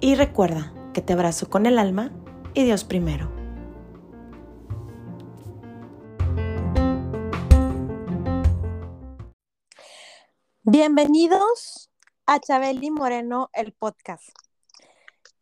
[0.00, 2.12] y recuerda que te abrazo con el alma
[2.54, 3.30] y Dios primero.
[10.62, 11.90] Bienvenidos
[12.26, 14.28] a Chabeli Moreno, el podcast.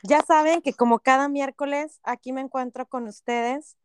[0.03, 3.77] Ya saben que como cada miércoles aquí me encuentro con ustedes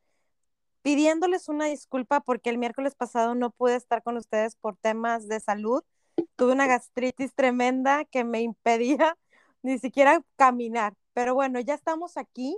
[0.82, 5.40] pidiéndoles una disculpa porque el miércoles pasado no pude estar con ustedes por temas de
[5.40, 5.84] salud.
[6.36, 9.18] Tuve una gastritis tremenda que me impedía
[9.62, 10.94] ni siquiera caminar.
[11.14, 12.58] Pero bueno, ya estamos aquí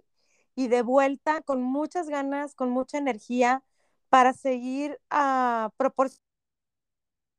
[0.55, 3.63] y de vuelta con muchas ganas, con mucha energía
[4.09, 6.21] para seguir uh, proporcionando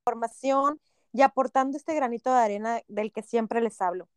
[0.07, 0.81] información
[1.13, 4.09] y aportando este granito de arena del que siempre les hablo.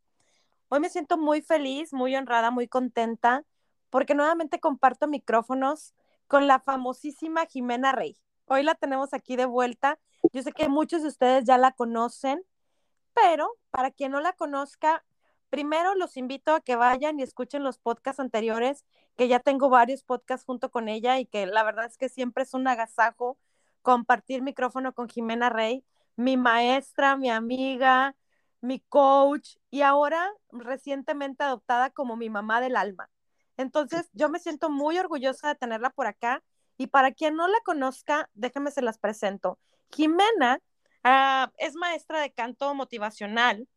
[0.68, 3.44] Hoy me siento muy feliz, muy honrada, muy contenta,
[3.90, 5.94] porque nuevamente comparto micrófonos
[6.26, 8.18] con la famosísima Jimena Rey.
[8.46, 9.98] Hoy la tenemos aquí de vuelta.
[10.32, 12.42] Yo sé que muchos de ustedes ya la conocen,
[13.14, 15.04] pero para quien no la conozca,
[15.50, 18.84] primero los invito a que vayan y escuchen los podcasts anteriores,
[19.16, 22.44] que ya tengo varios podcasts junto con ella y que la verdad es que siempre
[22.44, 23.38] es un agasajo
[23.82, 25.84] compartir micrófono con Jimena Rey
[26.16, 28.16] mi maestra, mi amiga,
[28.60, 33.10] mi coach y ahora recientemente adoptada como mi mamá del alma.
[33.56, 36.42] Entonces, yo me siento muy orgullosa de tenerla por acá
[36.76, 39.58] y para quien no la conozca, déjenme se las presento.
[39.90, 40.60] Jimena
[41.04, 43.68] uh, es maestra de canto motivacional.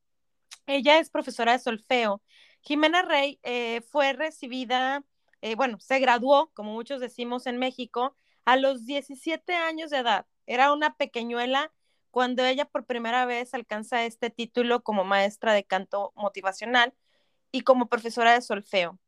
[0.67, 2.21] Ella es profesora de solfeo.
[2.61, 5.03] Jimena Rey eh, fue recibida,
[5.41, 10.25] eh, bueno, se graduó, como muchos decimos en México, a los 17 años de edad.
[10.45, 11.71] Era una pequeñuela
[12.11, 16.93] cuando ella por primera vez alcanza este título como maestra de canto motivacional
[17.51, 18.99] y como profesora de solfeo.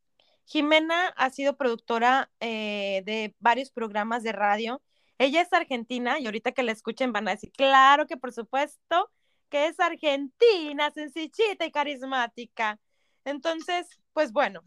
[0.45, 4.81] Jimena ha sido productora eh, de varios programas de radio.
[5.17, 9.09] Ella es argentina y ahorita que la escuchen van a decir, claro que por supuesto
[9.51, 12.79] que es argentina, sencillita y carismática.
[13.25, 14.61] Entonces, pues bueno,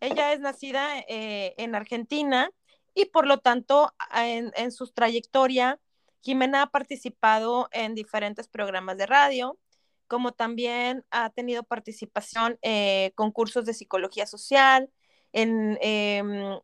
[0.00, 2.50] ella es nacida eh, en Argentina
[2.94, 5.78] y por lo tanto en, en su trayectoria
[6.22, 9.58] Jimena ha participado en diferentes programas de radio,
[10.06, 14.90] como también ha tenido participación en concursos de psicología social
[15.32, 16.58] en, em,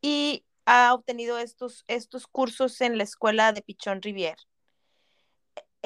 [0.00, 4.36] y ha obtenido estos, estos cursos en la escuela de Pichón Rivier.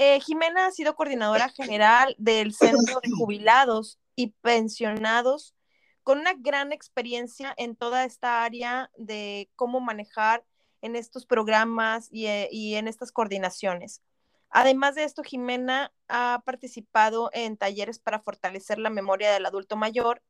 [0.02, 5.54] Eh, Jimena ha sido coordinadora general del Centro de Jubilados y Pensionados
[6.02, 10.42] con una gran experiencia en toda esta área de cómo manejar
[10.80, 14.00] en estos programas eh, y, en estas coordinaciones.
[14.48, 20.22] Además de esto, Jimena ha participado en talleres para fortalecer la memoria del adulto mayor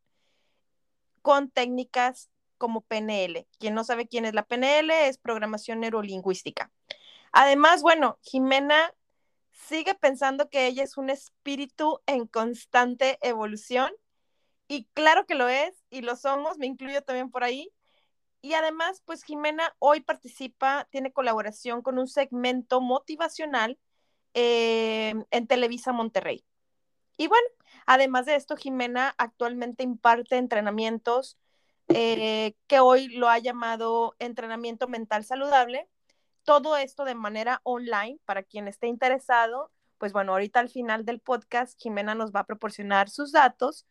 [1.22, 3.46] con técnicas como PNL.
[3.60, 6.72] Quien no sabe quién es la PNL es programación neurolingüística.
[7.30, 8.92] Además, bueno, Jimena
[9.68, 13.90] sigue pensando que ella es un espíritu en constante evolución
[14.68, 17.72] y claro que lo es y lo somos, me incluyo también por ahí,
[18.42, 23.78] y además, pues Jimena hoy participa, tiene colaboración con un segmento motivacional
[24.34, 26.44] eh, en Televisa Monterrey.
[27.18, 27.46] Y bueno,
[27.84, 31.36] además de esto, Jimena actualmente imparte entrenamientos
[31.88, 35.86] eh, que hoy lo ha llamado entrenamiento mental saludable.
[36.44, 39.70] Todo esto de manera online para quien esté interesado.
[39.98, 43.86] Pues bueno, ahorita al final del podcast, Jimena nos va a proporcionar sus datos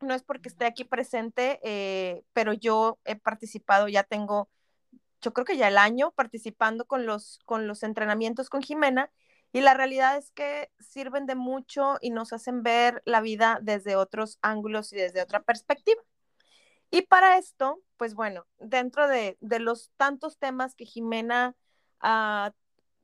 [0.00, 4.50] no es porque esté aquí presente, eh, pero yo he participado, ya tengo,
[5.22, 9.10] yo creo que ya el año participando con los, con los entrenamientos con Jimena
[9.52, 13.96] y la realidad es que sirven de mucho y nos hacen ver la vida desde
[13.96, 16.02] otros ángulos y desde otra perspectiva.
[16.90, 21.54] Y para esto, pues bueno, dentro de, los tantos temas que Jimena
[22.00, 22.52] ah,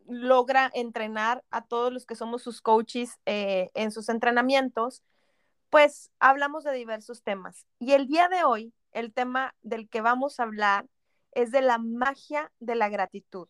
[0.07, 5.03] logra entrenar a todos los que somos sus coaches eh, en sus entrenamientos,
[5.71, 7.67] pues hablamos de diversos temas.
[7.79, 10.87] Y el día de hoy, el tema del que vamos a hablar
[11.33, 13.49] es de la magia de la gratitud.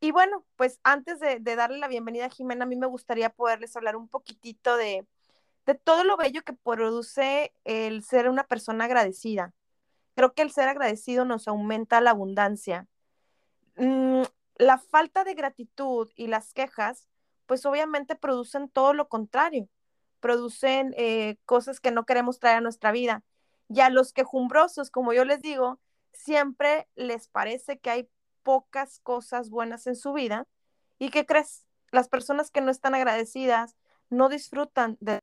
[0.00, 3.76] Y bueno, pues antes de, darle la bienvenida a Jimena, a mí me gustaría poderles
[3.76, 5.06] hablar un poquitito de,
[5.72, 9.54] todo lo bello que produce el ser una persona agradecida.
[10.14, 12.86] Creo que el ser agradecido nos aumenta la abundancia.
[13.76, 14.24] Mm,
[14.56, 17.08] la falta de gratitud y las quejas,
[17.46, 19.68] pues obviamente producen todo lo contrario
[20.24, 23.22] producen eh, cosas que no queremos traer a nuestra vida.
[23.68, 25.78] Y a los quejumbrosos, como yo les digo,
[26.14, 28.08] siempre les parece que hay
[28.42, 30.46] pocas cosas buenas en su vida.
[30.98, 31.66] ¿Y qué crees?
[31.92, 33.76] Las personas que no están agradecidas
[34.08, 35.18] no disfrutan de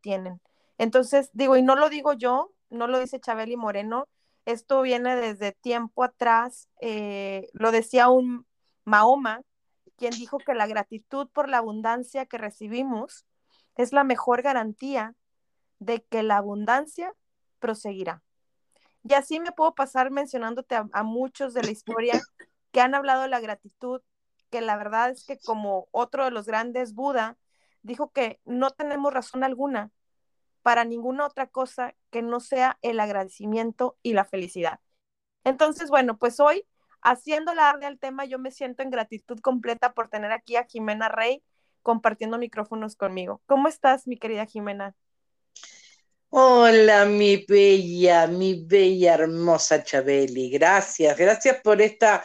[0.00, 0.40] tienen.
[0.78, 4.08] Entonces, digo, y no lo digo yo, no lo dice Chabeli Moreno,
[4.46, 8.46] esto viene desde tiempo atrás, eh, lo decía un
[8.84, 9.42] Mahoma,
[9.96, 13.26] quien dijo que la gratitud por la abundancia que recibimos
[13.76, 15.14] es la mejor garantía
[15.78, 17.14] de que la abundancia
[17.58, 18.22] proseguirá.
[19.02, 22.20] Y así me puedo pasar mencionándote a, muchos de la historia
[22.72, 24.02] que han hablado de la gratitud,
[24.50, 27.38] que la verdad es que como otro de los grandes Buda,
[27.82, 29.90] dijo que no tenemos razón alguna
[30.62, 34.80] para ninguna otra cosa que no sea el agradecimiento y la felicidad.
[35.44, 36.66] Entonces, bueno, pues hoy,
[37.02, 41.08] haciendo la al tema, yo me siento en gratitud completa por tener aquí a Jimena
[41.08, 41.42] Rey
[41.82, 43.40] compartiendo micrófonos conmigo.
[43.46, 44.94] ¿Cómo estás, mi querida Jimena?
[46.28, 50.50] Hola, mi bella, mi bella, hermosa Chabeli.
[50.50, 52.24] Gracias, gracias por esta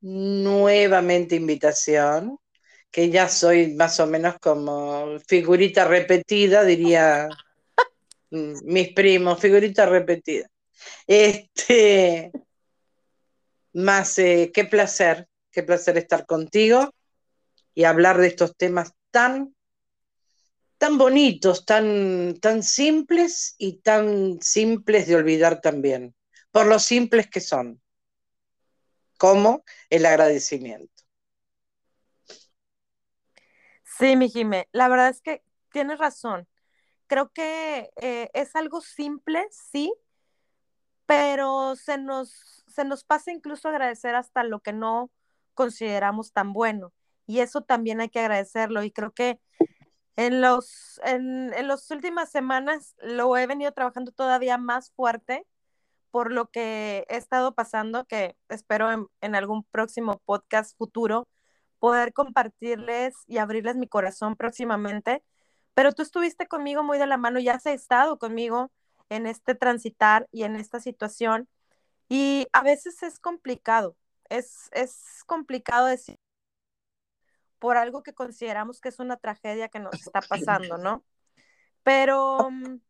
[0.00, 2.38] nuevamente invitación,
[2.94, 7.28] que ya soy más o menos como figurita repetida, diría
[8.30, 10.48] mm, mis primos, figurita repetida.
[11.04, 12.30] Este,
[13.72, 16.94] más, eh, qué placer, qué placer estar contigo
[17.74, 19.56] y hablar de estos temas tan,
[20.78, 26.14] tan bonitos, tan, tan simples y tan simples de olvidar también,
[26.52, 27.82] por lo simples que son
[29.18, 30.93] como el agradecimiento.
[33.98, 35.42] Sí, mi Jimé, la verdad es que
[35.72, 36.48] tienes razón.
[37.06, 39.94] Creo que eh, es algo simple, sí,
[41.06, 45.10] pero se nos, se nos pasa incluso agradecer hasta lo que no
[45.54, 46.92] consideramos tan bueno.
[47.26, 48.82] Y eso también hay que agradecerlo.
[48.82, 49.40] Y creo que
[50.16, 55.46] en los en, en las últimas semanas lo he venido trabajando todavía más fuerte
[56.14, 61.26] por lo que he estado pasando, que espero en, algún próximo podcast futuro
[61.84, 65.22] poder compartirles y abrirles mi corazón próximamente.
[65.74, 68.72] Pero tú estuviste conmigo muy de la mano, ya has estado conmigo
[69.10, 71.46] en este transitar y en esta situación.
[72.08, 73.98] Y a veces es complicado,
[74.30, 76.16] es, es complicado decir
[77.58, 81.04] por algo que consideramos que es una tragedia que nos está pasando, ¿no?
[81.82, 82.80] Pero, mm,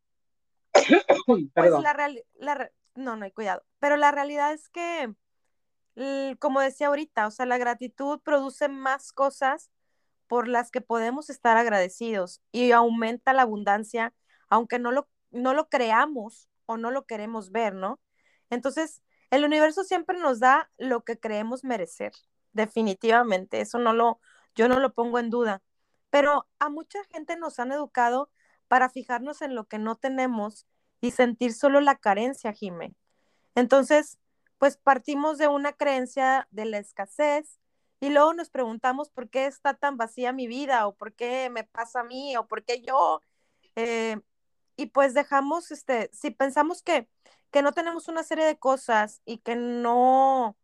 [1.53, 3.65] pues la, realidad no, no hay cuidado.
[3.81, 5.13] Pero la realidad es que,
[6.39, 9.71] como decía ahorita, o sea, la gratitud produce más cosas
[10.27, 14.15] por las que podemos estar agradecidos y aumenta la abundancia,
[14.49, 18.01] aunque no lo, no lo creamos o no lo queremos ver, ¿no?
[18.51, 22.13] Entonces, el universo siempre nos da lo que creemos merecer,
[22.53, 24.21] definitivamente, eso no lo,
[24.55, 25.63] yo no lo pongo en duda,
[26.11, 28.31] pero a mucha gente nos han educado
[28.69, 30.67] para fijarnos en lo que no tenemos
[31.01, 32.95] y sentir solo la carencia, Jime.
[33.55, 34.19] Entonces,
[34.59, 37.59] pues partimos de una creencia de la escasez
[38.01, 41.65] y luego nos preguntamos por qué está tan vacía mi vida o por qué me
[41.65, 43.21] pasa a mí o por qué yo.
[43.77, 44.21] Eh,
[44.77, 47.09] y pues dejamos, este, si pensamos que,
[47.51, 50.57] que no tenemos una serie de cosas y que no,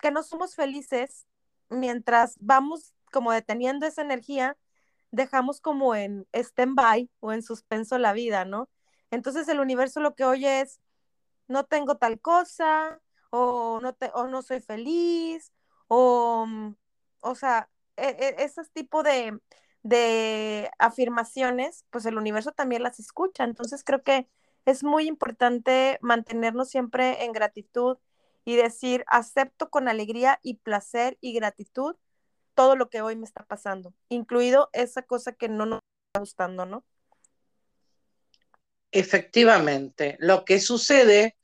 [0.00, 1.26] que no somos felices,
[1.70, 4.56] mientras vamos como deteniendo esa energía,
[5.10, 8.68] dejamos como en stand-by o en suspenso la vida, ¿no?
[9.10, 10.80] Entonces el universo lo que oye es,
[11.48, 13.00] no tengo tal cosa,
[13.30, 15.52] o no, te, o no soy feliz,
[15.88, 16.74] o, mm,
[17.20, 19.38] o sea, e, e, esos tipos de,
[19.82, 23.44] de afirmaciones, pues el universo también las escucha.
[23.44, 24.28] Entonces creo que
[24.64, 27.98] es muy importante mantenernos siempre en gratitud
[28.44, 31.96] y decir, acepto con alegría y placer y gratitud
[32.54, 36.66] todo lo que hoy me está pasando, incluido esa cosa que no nos está gustando,
[36.66, 36.84] ¿no?
[38.90, 41.36] Efectivamente, lo que sucede,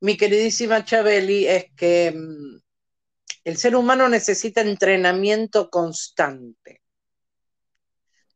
[0.00, 2.60] mi queridísima Chabeli, es que mm,
[3.44, 6.82] el ser humano necesita entrenamiento constante.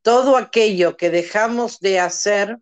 [0.02, 2.58] Todo aquello que dejamos de hacer,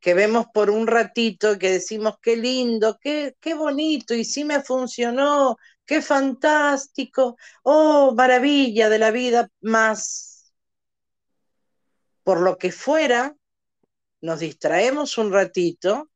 [0.00, 4.44] que vemos por un ratito y que decimos qué lindo, qué, qué bonito, y sí
[4.44, 10.52] me funcionó, qué fantástico, oh, maravilla de la vida, más
[12.22, 13.36] por lo que fuera,
[14.20, 16.10] nos distraemos un ratito,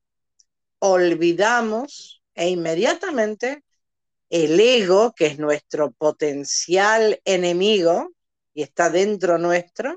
[0.78, 3.64] olvidamos e inmediatamente
[4.30, 8.12] el ego, que es nuestro potencial enemigo
[8.54, 9.96] y está dentro nuestro,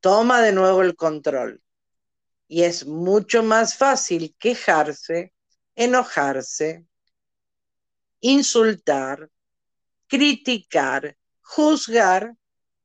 [0.00, 1.62] toma de nuevo el control.
[2.48, 5.32] Y es mucho más fácil quejarse,
[5.74, 6.84] enojarse,
[8.20, 9.30] insultar,
[10.06, 12.34] criticar, juzgar,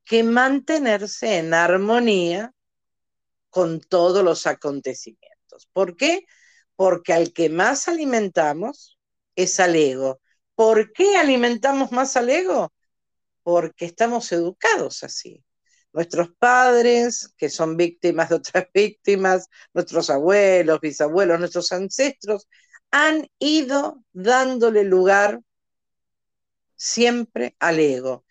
[0.06, 2.54] que mantenerse en armonía
[3.50, 5.68] con todos los acontecimientos.
[5.74, 6.26] ¿Por qué?
[6.76, 8.98] Porque al que más alimentamos
[9.36, 10.20] es al ego.
[10.56, 12.74] ¿Por qué alimentamos más al ego?
[13.44, 15.44] Porque estamos educados así.
[15.94, 22.48] Nuestros padres, que son víctimas de otras víctimas, nuestros abuelos, bisabuelos, nuestros ancestros,
[22.92, 25.42] han ido dándole lugar
[26.76, 28.26] siempre al ego.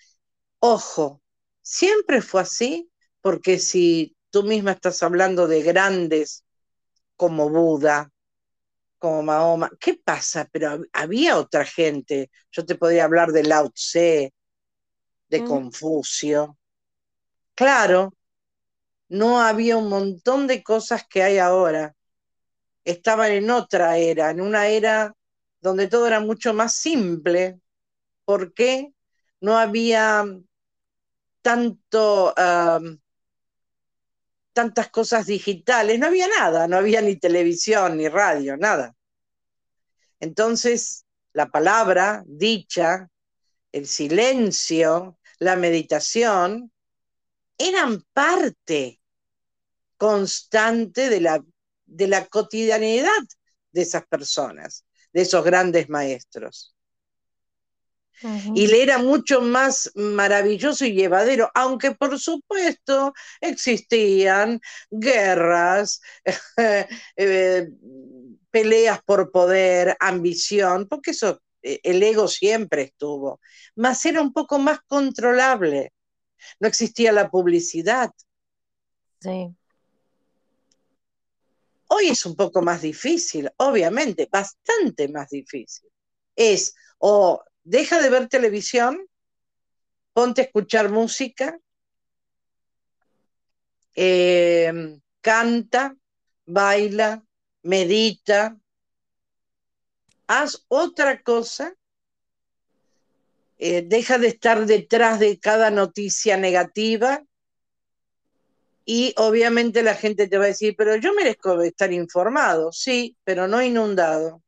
[0.61, 1.23] Ojo,
[1.62, 6.45] siempre fue así, porque si tú misma estás hablando de grandes
[7.16, 8.12] como Buda,
[8.99, 10.47] como Mahoma, ¿qué pasa?
[10.52, 12.31] Pero había otra gente.
[12.52, 14.35] Yo te podría hablar de Lao Tse,
[15.31, 15.47] de mm.
[15.47, 16.59] Confucio.
[17.55, 18.12] Claro,
[19.09, 21.95] no había un montón de cosas que hay ahora.
[22.85, 25.14] Estaban en otra era, en una era
[25.62, 27.59] donde todo era mucho más simple.
[28.26, 28.93] ¿Por qué?
[29.40, 30.26] No había
[31.40, 32.35] tanto,
[34.56, 38.94] tantas cosas digitales, no había nada, no había ni televisión, ni radio, nada.
[40.18, 43.10] Entonces, la palabra dicha,
[43.70, 46.72] el silencio, la meditación,
[47.58, 48.98] eran parte
[49.98, 51.44] constante de la,
[51.84, 53.10] de la cotidianidad
[53.72, 56.75] de esas personas, de esos grandes maestros.
[58.54, 66.00] Y le era mucho más maravilloso y llevadero, aunque por supuesto existían guerras,
[67.16, 67.68] eh,
[68.50, 73.40] peleas por poder, ambición, porque eso, eh, el ego siempre estuvo,
[73.75, 75.92] mas era un poco más controlable.
[76.61, 78.11] No existía la publicidad.
[79.20, 79.54] Sí.
[81.88, 85.90] Hoy es un poco más difícil, obviamente, bastante más difícil.
[86.35, 89.08] Es o deja de ver televisión,
[90.12, 91.58] ponte a escuchar música,
[93.96, 95.96] eh, canta,
[96.46, 97.25] baila,
[97.62, 98.56] medita,
[100.28, 101.75] haz otra cosa,
[103.58, 107.25] eh, deja de estar detrás de cada noticia negativa
[108.85, 113.49] y obviamente la gente te va a decir, pero yo merezco estar informado, sí, pero
[113.49, 114.46] no inundado.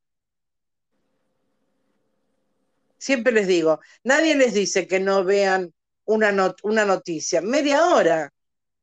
[2.99, 5.73] Siempre les digo, nadie les dice que no vean
[6.05, 8.33] una, una noticia, media hora.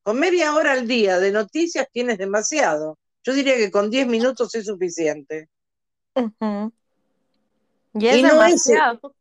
[0.04, 3.00] Con media hora al día de noticias tienes demasiado.
[3.24, 5.50] Yo diría que con 10 minutos es suficiente.
[7.94, 9.16] Y es demasiado.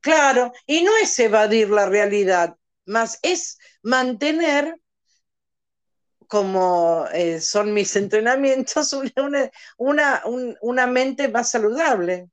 [0.00, 2.56] claro, y no es evadir la realidad,
[2.86, 4.80] más es mantener,
[6.26, 8.96] como eh, son mis entrenamientos,
[9.76, 10.22] una,
[10.62, 12.30] una mente más saludable.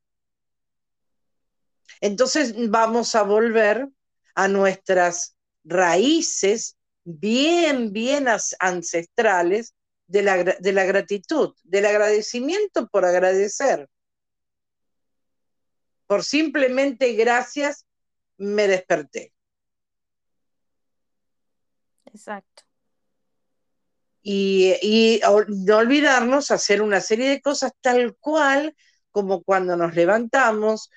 [2.02, 3.88] Entonces vamos a volver
[4.36, 8.28] a nuestras raíces bien, bien
[8.60, 9.74] ancestrales
[10.08, 13.88] de la, de la gratitud, del agradecimiento por agradecer.
[16.08, 17.86] Por simplemente gracias
[18.38, 19.34] me desperté.
[22.06, 22.64] Exacto.
[24.22, 28.76] Y, y, no olvidarnos hacer una serie de cosas tal cual
[29.12, 30.90] como cuando nos levantamos,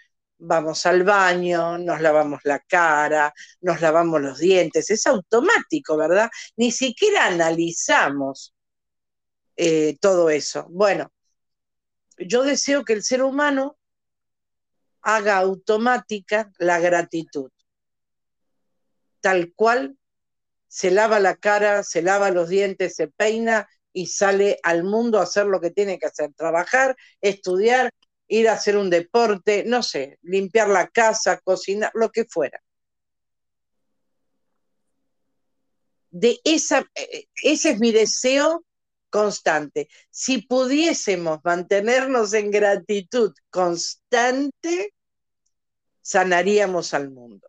[0.44, 6.30] vamos al baño, nos lavamos la cara, nos lavamos los dientes, es automático, ¿verdad?
[6.56, 8.54] Ni siquiera analizamos
[9.56, 10.66] eh, todo eso.
[10.70, 11.12] Bueno,
[12.18, 13.78] yo deseo que el ser humano
[15.00, 17.50] haga automática la gratitud,
[19.20, 19.96] tal cual
[20.66, 25.24] se lava la cara, se lava los dientes, se peina y sale al mundo a
[25.24, 27.90] hacer lo que tiene que hacer, trabajar, estudiar,
[28.32, 32.58] ir a hacer un deporte, no sé, limpiar la casa, cocinar, lo que fuera.
[36.10, 38.64] De esa, eh, ese es mi deseo
[39.10, 39.88] constante.
[40.10, 44.94] Si pudiésemos mantenernos en gratitud constante,
[46.00, 47.46] sanaríamos al mundo.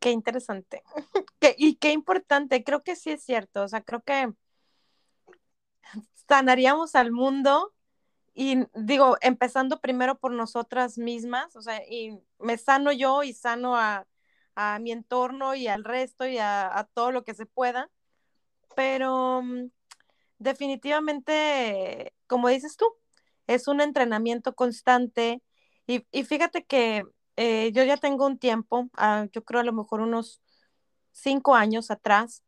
[0.00, 0.82] Qué interesante.
[1.56, 3.62] y qué importante, creo que sí es cierto.
[3.62, 4.32] O sea, creo que
[6.28, 7.74] sanaríamos al mundo.
[8.34, 13.76] Y digo, empezando primero por nosotras mismas, o sea, y me sano yo y sano
[13.76, 14.06] a,
[14.80, 17.90] mi entorno y al resto y a, todo lo que se pueda,
[18.76, 19.70] pero mm,
[20.38, 22.86] definitivamente, como dices tú,
[23.46, 25.42] es un entrenamiento constante.
[25.86, 27.04] Y, fíjate que
[27.36, 30.42] eh, yo ya tengo un tiempo, ah, yo creo a lo mejor unos
[31.12, 32.44] cinco años atrás,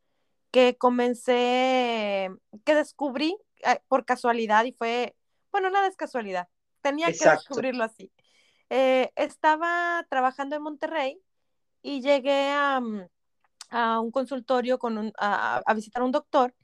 [0.51, 2.31] que comencé,
[2.65, 5.17] que descubrí eh, por casualidad y fue,
[5.53, 6.49] bueno, nada es casualidad,
[6.83, 8.11] tenía que descubrirlo así.
[8.69, 11.21] Eh, estaba trabajando en Monterrey
[11.83, 13.09] y llegué a, mm,
[14.03, 16.55] un consultorio con a, visitar a un doctor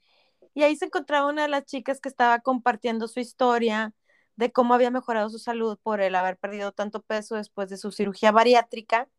[0.53, 3.93] y ahí se encontraba una de las chicas que estaba compartiendo su historia
[4.35, 7.91] de cómo había mejorado su salud por el haber perdido tanto peso después de su
[7.91, 9.09] cirugía bariátrica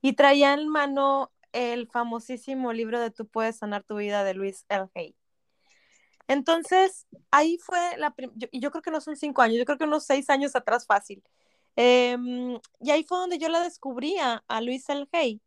[0.00, 4.66] y traía en mano el famosísimo libro de Tú puedes sanar tu vida de Luis
[4.68, 4.88] L.
[4.94, 5.16] Hay.
[6.28, 8.14] Entonces, ahí fue la,
[8.50, 10.86] y yo creo que no son cinco años, yo creo que unos seis años atrás
[10.86, 11.22] fácil.
[11.76, 15.40] Em, y ahí fue donde yo la descubría a Luis El Hey,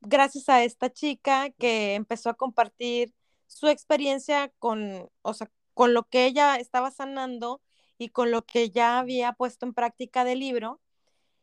[0.00, 3.14] gracias a esta chica que empezó a compartir
[3.46, 7.60] su experiencia con, o sea, con lo que ella estaba sanando
[7.98, 10.80] y con lo que ya había puesto en práctica del libro.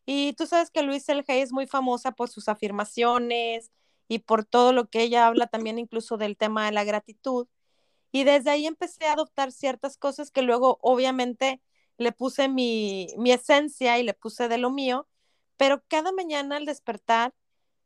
[0.09, 3.71] Y tú sabes que Luis El Hey es muy famosa por sus afirmaciones
[4.07, 7.47] y por todo lo que ella habla también incluso del tema de la gratitud.
[8.11, 11.61] Y desde ahí empecé a adoptar ciertas cosas que luego obviamente
[11.97, 15.07] le puse mi, esencia y le puse de lo mío,
[15.57, 17.33] pero cada mañana al despertar,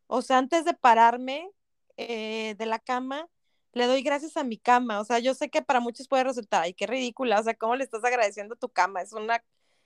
[0.08, 1.50] o sea, antes de pararme
[1.98, 3.30] eh, de la cama,
[3.74, 5.00] le doy gracias a mi cama.
[5.02, 7.76] O sea, yo sé que para muchos puede resultar, ay, qué ridícula, o sea, ¿cómo
[7.76, 9.02] le estás agradeciendo a tu cama?
[9.02, 9.44] Es una,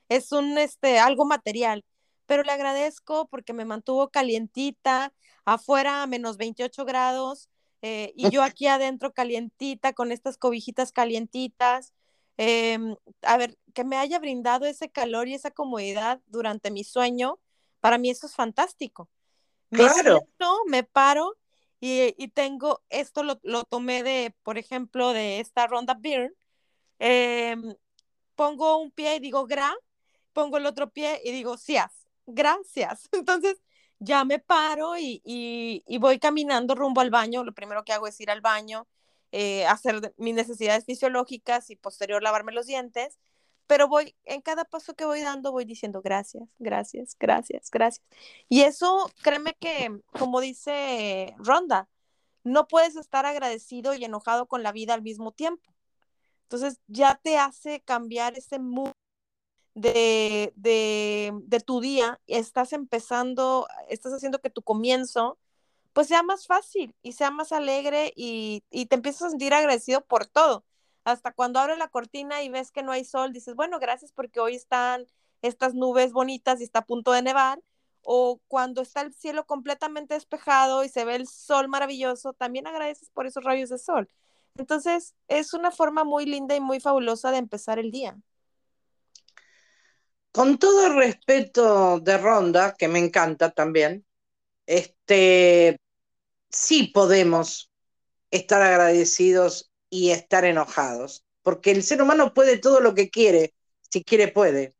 [0.09, 1.85] es un, este, algo material,
[2.25, 5.13] pero le agradezco porque me mantuvo calientita,
[5.45, 7.49] afuera a menos 28 grados,
[7.81, 11.93] eh, y yo aquí adentro calientita, con estas cobijitas calientitas.
[12.37, 17.39] Em, a ver, que me haya brindado ese calor y esa comodidad durante mi sueño,
[17.79, 19.09] para mí eso es fantástico.
[19.69, 21.37] Me siento, me paro
[21.79, 26.35] y, tengo, esto lo, tomé de, por ejemplo, de esta ronda Beer.
[26.97, 27.75] Em,
[28.35, 29.75] pongo un pie y digo gra,
[30.33, 33.09] pongo el otro pie y digo sias, gracias.
[33.11, 33.57] Entonces,
[33.99, 37.43] ya me paro y, y, voy caminando rumbo al baño.
[37.43, 38.87] Lo primero que hago es ir al baño,
[39.31, 43.17] eh, hacer mis necesidades fisiológicas y posterior lavarme los dientes.
[43.67, 48.05] Pero voy, en cada paso que voy dando, voy diciendo gracias, gracias, gracias, gracias.
[48.47, 51.89] Y eso, créeme que, como dice Ronda,
[52.43, 55.73] no puedes estar agradecido y enojado con la vida al mismo tiempo.
[56.43, 58.91] Entonces ya te hace cambiar ese mood
[59.75, 65.37] de, de, tu día, estás empezando, estás haciendo que tu comienzo
[65.93, 70.25] pues sea más fácil y sea más alegre y, te empiezas a sentir agradecido por
[70.25, 70.65] todo.
[71.05, 74.41] Hasta cuando abres la cortina y ves que no hay sol, dices, bueno, gracias porque
[74.41, 75.05] hoy están
[75.41, 77.61] estas nubes bonitas y está a punto de nevar.
[78.01, 83.09] O cuando está el cielo completamente despejado y se ve el sol maravilloso, también agradeces
[83.11, 84.09] por esos rayos de sol.
[84.57, 88.17] Entonces, es una forma muy linda y muy fabulosa de empezar el día.
[90.35, 94.05] Con todo respeto de Ronda, que me encanta también,
[94.65, 95.79] este,
[96.49, 97.71] sí podemos
[98.31, 103.53] estar agradecidos y estar enojados, porque el ser humano puede todo lo que quiere,
[103.89, 104.75] si quiere puede.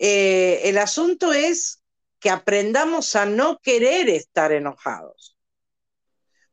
[0.00, 1.84] Eh, el asunto es
[2.18, 5.36] que aprendamos a no querer estar enojados,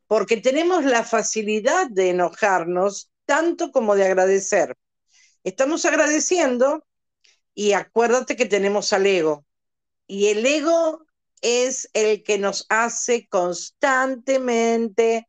[0.06, 4.78] porque tenemos la facilidad de enojarnos tanto como de agradecer.
[5.44, 6.86] Estamos agradeciendo
[7.56, 9.46] y acuérdate que tenemos al ego.
[10.06, 11.06] Y el ego
[11.41, 15.28] es el que nos hace constantemente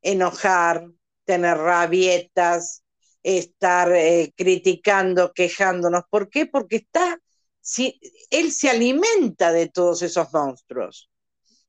[0.00, 0.88] enojar,
[1.24, 2.84] tener rabietas,
[3.22, 6.04] estar eh, criticando, quejándonos.
[6.08, 6.46] ¿Por qué?
[6.46, 7.18] Porque está,
[7.60, 11.10] si, él se alimenta de todos esos monstruos.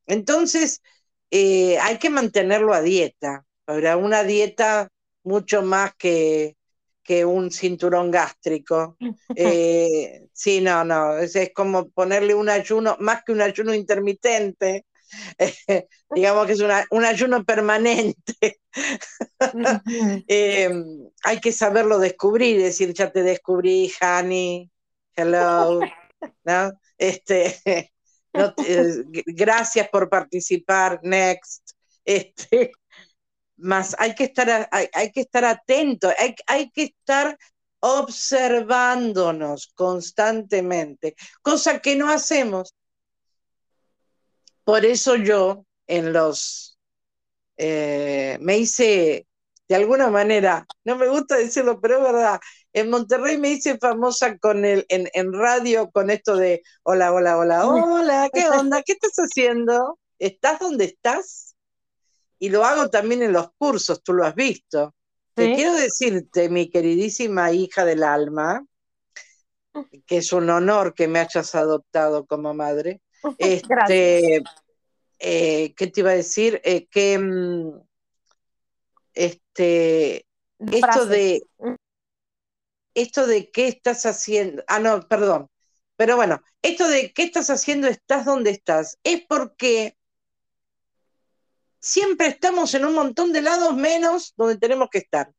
[0.05, 0.81] Entonces,
[1.31, 3.45] eh, hay que mantenerlo a dieta.
[3.65, 4.89] Habrá una dieta
[5.23, 6.55] mucho más que
[7.11, 8.95] que un cinturón gástrico.
[9.35, 14.85] Eh, sí, no, no, es, como ponerle un ayuno, más que un ayuno intermitente,
[16.15, 18.61] digamos que es un ayuno permanente.
[20.27, 24.71] Em, hay que saberlo descubrir, decir, ya te descubrí, honey,
[25.13, 25.81] hello,
[26.45, 26.71] ¿no?
[26.97, 27.91] Este,
[29.25, 31.71] gracias por participar, next.
[32.05, 32.71] Este,
[33.61, 37.37] más hay que estar, hay, que estar atento, hay, hay que estar
[37.79, 42.75] observándonos constantemente, cosa que no hacemos.
[44.63, 46.77] Por eso yo en los,
[47.57, 49.27] eh, me hice,
[49.67, 52.39] de alguna manera, no me gusta decirlo, pero es verdad,
[52.73, 57.37] en Monterrey me hice famosa con el, en, en radio con esto de, hola, hola,
[57.37, 58.83] hola, hola, ¿qué onda?
[58.83, 59.99] ¿Qué estás haciendo?
[60.19, 61.50] ¿Estás donde estás?
[62.41, 64.95] Y lo hago también en los cursos, tú lo has visto.
[65.35, 68.65] Te quiero decirte, mi queridísima hija del alma,
[70.07, 73.01] que es un honor que me hayas adoptado como madre.
[73.37, 74.41] Este,
[75.19, 76.59] eh, ¿Qué te iba a decir?
[76.63, 77.79] Eh, que mm,
[79.13, 80.25] este,
[80.57, 81.43] esto de,
[82.95, 84.63] esto de qué estás haciendo.
[84.67, 85.47] Ah, no, perdón,
[85.95, 89.95] Pero bueno, esto de qué estás haciendo, estás donde estás, es porque
[91.81, 95.29] siempre estamos en un montón de lados menos donde tenemos que estar.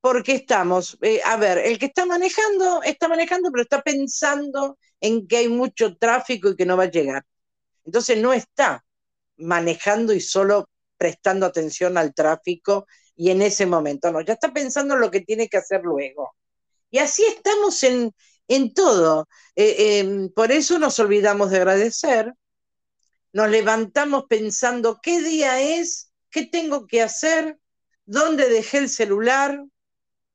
[0.00, 5.26] Porque estamos, eh, a ver, el que está manejando, está manejando, pero está pensando en
[5.26, 7.24] que hay mucho tráfico y que no va a llegar.
[7.84, 8.84] Entonces no está
[9.36, 14.94] manejando y solo prestando atención al tráfico y en ese momento, no, ya está pensando
[14.94, 16.34] en lo que tiene que hacer luego.
[16.90, 18.12] Y así estamos en,
[18.74, 19.28] todo.
[19.56, 22.32] Eh, em, por eso nos olvidamos de agradecer,
[23.34, 27.58] nos levantamos pensando qué día es, qué tengo que hacer,
[28.06, 29.60] dónde dejé el celular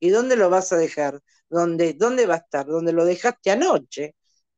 [0.01, 4.15] y dónde lo vas a dejar, dónde, dónde va a estar, dónde lo dejaste anoche.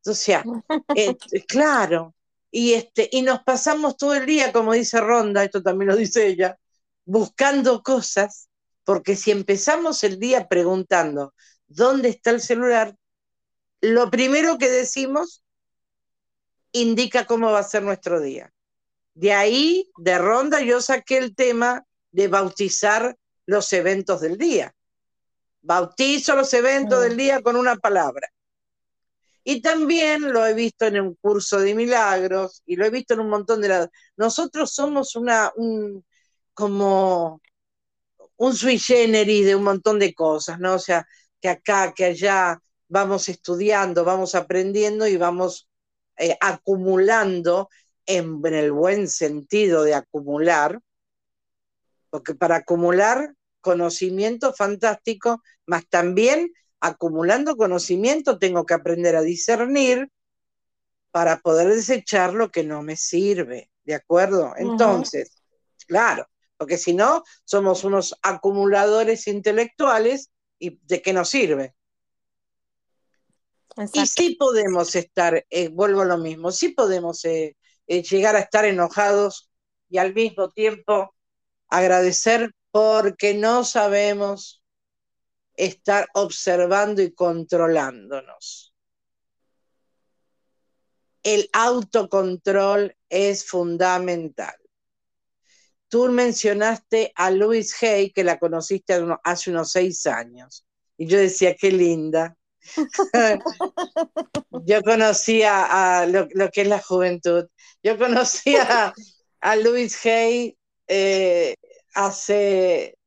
[0.07, 0.43] O sea,
[0.95, 1.15] eh,
[1.47, 2.15] claro,
[2.49, 6.25] y, este, y nos pasamos todo el día, como dice Ronda, esto también lo dice
[6.25, 6.57] ella,
[7.05, 8.49] buscando cosas,
[8.83, 11.35] porque si empezamos el día preguntando
[11.67, 12.95] dónde está el celular,
[13.81, 15.40] lo primero que decimos
[16.71, 18.51] indica cómo va a ser nuestro día.
[19.13, 24.73] De ahí, de Ronda, yo saqué el tema de bautizar los eventos del día.
[25.61, 28.29] Bautizo los eventos del día con una palabra.
[29.43, 33.21] Y también lo he visto en un curso de milagros y lo he visto en
[33.21, 33.89] un montón de lados.
[34.15, 36.05] Nosotros somos una, un,
[36.53, 37.41] como
[38.37, 40.75] un sui generis de un montón de cosas, ¿no?
[40.75, 41.07] O sea,
[41.39, 45.67] que acá, que allá vamos estudiando, vamos aprendiendo y vamos
[46.21, 47.67] eh, acumulando
[48.05, 50.79] en, en el buen sentido de acumular,
[52.11, 60.09] porque para acumular conocimiento fantástico, más también acumulando conocimiento, tengo que aprender a discernir
[61.09, 64.53] para poder desechar lo que no me sirve, ¿de acuerdo?
[64.57, 65.41] Entonces,
[65.87, 70.29] claro, porque si no, somos unos acumuladores intelectuales
[70.59, 71.73] y ¿de qué nos sirve?
[73.93, 77.55] Y sí podemos estar, eh, vuelvo a lo mismo, sí podemos eh,
[77.87, 79.49] eh, llegar a estar enojados
[79.89, 81.15] y al mismo tiempo
[81.67, 84.63] agradecer porque no sabemos
[85.55, 88.73] estar observando y controlándonos.
[91.23, 94.55] El autocontrol es fundamental.
[95.87, 100.65] Tú mencionaste a Louise Hay, que la conociste hace unos seis años.
[100.97, 102.37] Y yo decía, qué linda.
[104.65, 107.47] yo conocía a lo, que es la juventud.
[107.83, 108.93] Yo conocía
[109.41, 111.55] a Louise Hay eh,
[111.93, 112.97] hace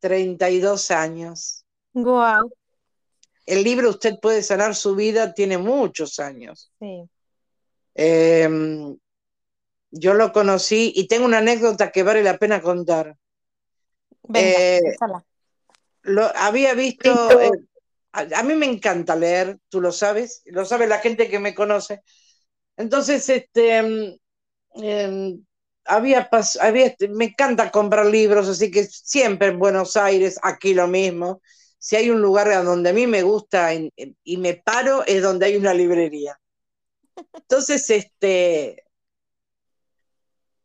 [0.00, 1.64] 32 años.
[1.92, 2.50] Wow.
[3.46, 6.70] El libro Usted puede sanar su vida tiene muchos años.
[6.78, 7.02] Sí.
[7.94, 8.96] Em,
[9.90, 13.16] yo lo conocí y tengo una anécdota que vale la pena contar.
[14.22, 14.80] Venga, eh,
[16.02, 17.40] lo había visto.
[17.40, 17.50] Eh,
[18.12, 22.02] a, mí me encanta leer, tú lo sabes, lo sabe la gente que me conoce.
[22.76, 24.16] Entonces, este, em,
[24.74, 25.44] em,
[25.84, 26.28] había,
[26.60, 31.40] había, me encanta comprar libros, así que siempre en Buenos Aires, aquí lo mismo
[31.78, 35.56] si hay un lugar donde a mí me gusta y me paro, es donde hay
[35.56, 36.38] una librería.
[37.34, 38.84] Entonces, este,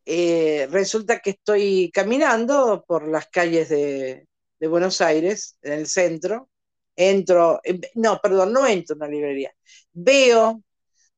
[0.04, 4.26] eh, resulta que estoy caminando por las calles de,
[4.60, 6.48] Buenos Aires, en el centro,
[6.96, 9.52] entro, em, no, perdón, no entro en una librería,
[9.92, 10.62] veo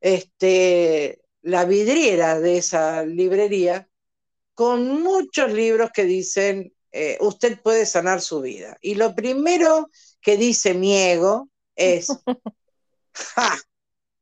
[0.01, 3.89] este, la vidriera de esa librería
[4.55, 8.79] con muchos libros que dicen eh, usted puede sanar su vida.
[8.81, 9.91] Y lo primero
[10.23, 12.09] que dice mi ego es,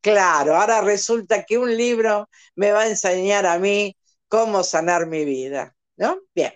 [0.00, 3.96] claro, ahora resulta que un libro me va a enseñar a mí
[4.28, 6.20] cómo sanar mi vida, ¿no?
[6.34, 6.52] Bien,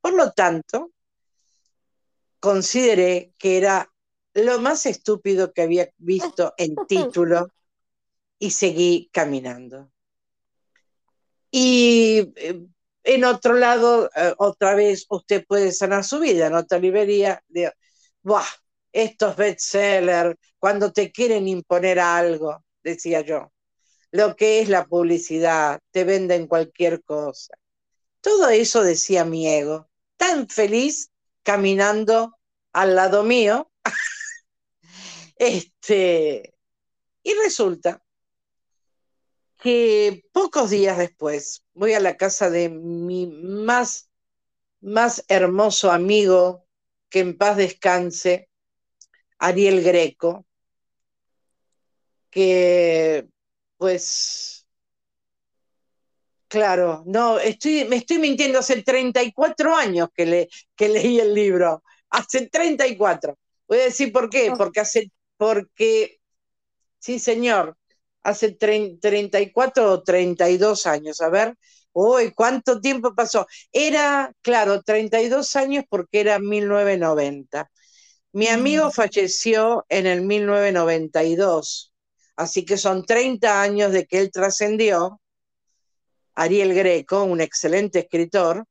[0.00, 0.90] por lo tanto,
[2.40, 3.92] consideré que era
[4.44, 7.52] lo más estúpido que había visto en título
[8.38, 9.90] y seguí caminando.
[11.50, 12.66] Y eh,
[13.04, 17.42] en otro lado, eh, otra vez, usted puede sanar su vida en otra librería.
[17.48, 17.72] De,
[18.22, 18.44] Buah,
[18.92, 23.52] estos bestsellers, cuando te quieren imponer algo, decía yo.
[24.10, 27.54] Lo que es la publicidad, te venden cualquier cosa.
[28.20, 31.10] Todo eso decía mi ego, tan feliz
[31.42, 32.38] caminando
[32.72, 33.70] al lado mío.
[35.38, 36.54] Este,
[37.22, 38.02] y resulta
[39.58, 44.10] que pocos días después voy a la casa de mi más,
[44.80, 46.66] más hermoso amigo,
[47.08, 48.48] que en paz descanse,
[49.38, 50.46] Ariel Greco,
[52.30, 53.28] que
[53.76, 54.66] pues,
[56.48, 61.82] claro, no, estoy, me estoy mintiendo, hace 34 años que, le, que leí el libro,
[62.10, 63.38] hace 34.
[63.68, 64.56] Voy a decir por qué, oh.
[64.56, 66.20] porque hace porque,
[66.98, 67.78] sí, señor,
[68.22, 71.56] hace 34 o 32 años, a ver,
[71.92, 73.46] uy, ¿cuánto tiempo pasó?
[73.72, 77.70] Era, claro, 32 años porque era 1990.
[78.32, 81.94] Mi amigo falleció en el 1992,
[82.36, 85.20] así que son 30 años de que él trascendió.
[86.34, 88.64] Ariel Greco, un excelente escritor,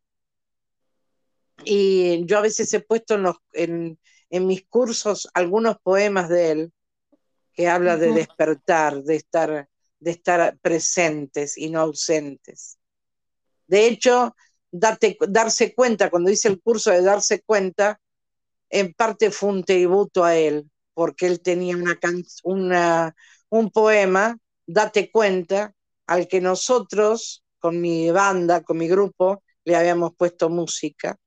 [1.66, 4.00] y yo a veces he puesto en, los, en,
[4.30, 6.74] en mis cursos algunos poemas de él
[7.54, 9.68] que habla de despertar, de estar,
[10.00, 12.78] de estar presentes y no ausentes.
[13.66, 14.36] De hecho,
[14.72, 18.00] darse cuenta, cuando hice el curso de darse cuenta,
[18.70, 21.98] en parte fue un tributo a él, porque él tenía una,
[22.44, 23.16] una,
[23.50, 24.38] un poema,
[24.70, 25.74] Date cuenta,
[26.08, 31.18] al que nosotros, con mi banda, con mi grupo, le habíamos puesto música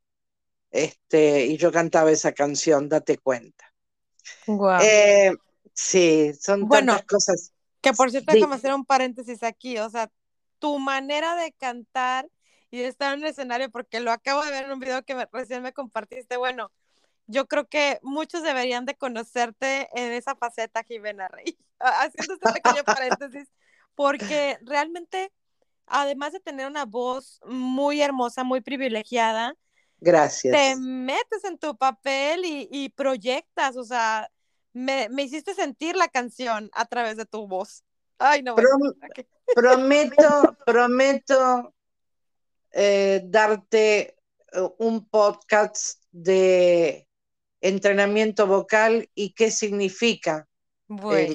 [0.71, 3.73] este, y yo cantaba esa canción, date cuenta.
[4.83, 5.33] Eh,
[5.75, 7.53] sí, son tantas cosas.
[7.81, 10.11] Que por cierto, déjame hacer un paréntesis aquí, o sea,
[10.59, 12.29] tu manera de cantar
[12.71, 15.27] y de estar en el escenario, porque lo acabo de ver en un video que
[15.33, 16.71] recién me compartiste, bueno,
[17.27, 22.85] yo creo que muchos deberían de conocerte en esa faceta, Jimena Rey, haciendo este pequeño
[22.85, 23.49] paréntesis,
[23.95, 25.33] porque realmente,
[25.87, 29.55] además de tener una voz muy hermosa, muy privilegiada,
[30.01, 30.57] Gracias.
[30.57, 34.31] Te metes en tu papel y, proyectas, o sea,
[34.73, 37.85] me, hiciste sentir la canción a través de tu voz.
[38.19, 38.55] Ay, no.
[39.55, 41.75] prometo, prometo
[42.73, 44.17] eh, darte
[44.53, 47.07] eh, un podcast de
[47.61, 50.49] entrenamiento vocal y qué significa.
[50.89, 51.35] Bueno.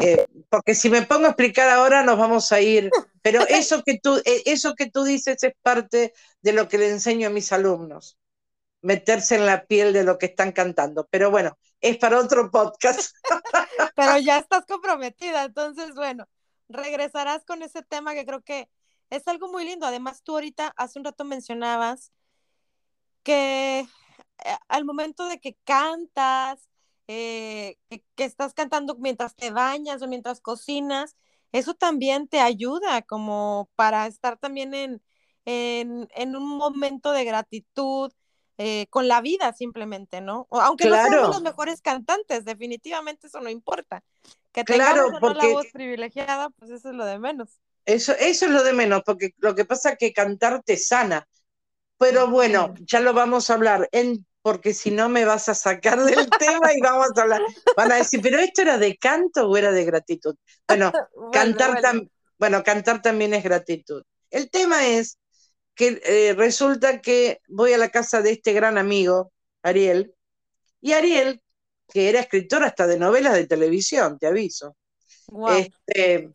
[0.00, 2.90] Eh, porque si me pongo a explicar ahora nos vamos a ir,
[3.22, 6.90] pero eso que tú, eh, eso que tú dices es parte de lo que le
[6.90, 8.18] enseño a mis alumnos,
[8.82, 11.06] meterse en la piel de lo que están cantando.
[11.10, 13.14] Pero bueno, es para otro podcast.
[13.96, 16.28] pero ya estás comprometida, entonces bueno,
[16.68, 18.68] regresarás con ese tema que creo que
[19.10, 19.86] es algo muy lindo.
[19.86, 22.12] Además, tú ahorita hace un rato mencionabas
[23.22, 26.68] que eh, al momento de que cantas,
[27.08, 31.16] eh, que, estás cantando mientras te bañas o mientras cocinas,
[31.52, 35.02] eso también te ayuda como para estar también en,
[35.44, 38.12] en, un momento de gratitud
[38.58, 40.48] eh, con la vida simplemente, ¿no?
[40.50, 44.02] Aunque no seamos los mejores cantantes, definitivamente eso no importa.
[44.52, 47.60] Que tengamos claro, la voz privilegiada, pues eso es lo de menos.
[47.84, 51.28] Eso, eso es lo de menos, porque lo que pasa es que cantar te sana.
[51.98, 53.88] Pero bueno, ya lo vamos a hablar.
[53.92, 57.42] En porque si no me vas a sacar del tema y vamos a hablar.
[57.76, 60.36] Van a decir, pero esto era de canto o era de gratitud.
[60.68, 60.92] Bueno,
[61.32, 61.82] cantar,
[62.38, 62.62] bueno.
[62.62, 64.04] cantar también es gratitud.
[64.30, 65.18] El tema es
[65.74, 69.32] que eh, resulta que voy a la casa de este gran amigo,
[69.64, 70.14] Ariel,
[70.80, 71.42] y Ariel,
[71.92, 74.76] que era escritor hasta de novelas de televisión, te aviso.
[75.56, 76.30] Este,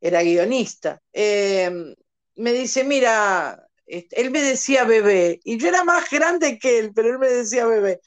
[0.00, 1.02] era guionista.
[1.12, 1.70] Eh,
[2.36, 6.92] me dice, mira, este, él me decía bebé, y yo era más grande que él,
[6.94, 8.00] pero él me decía bebé.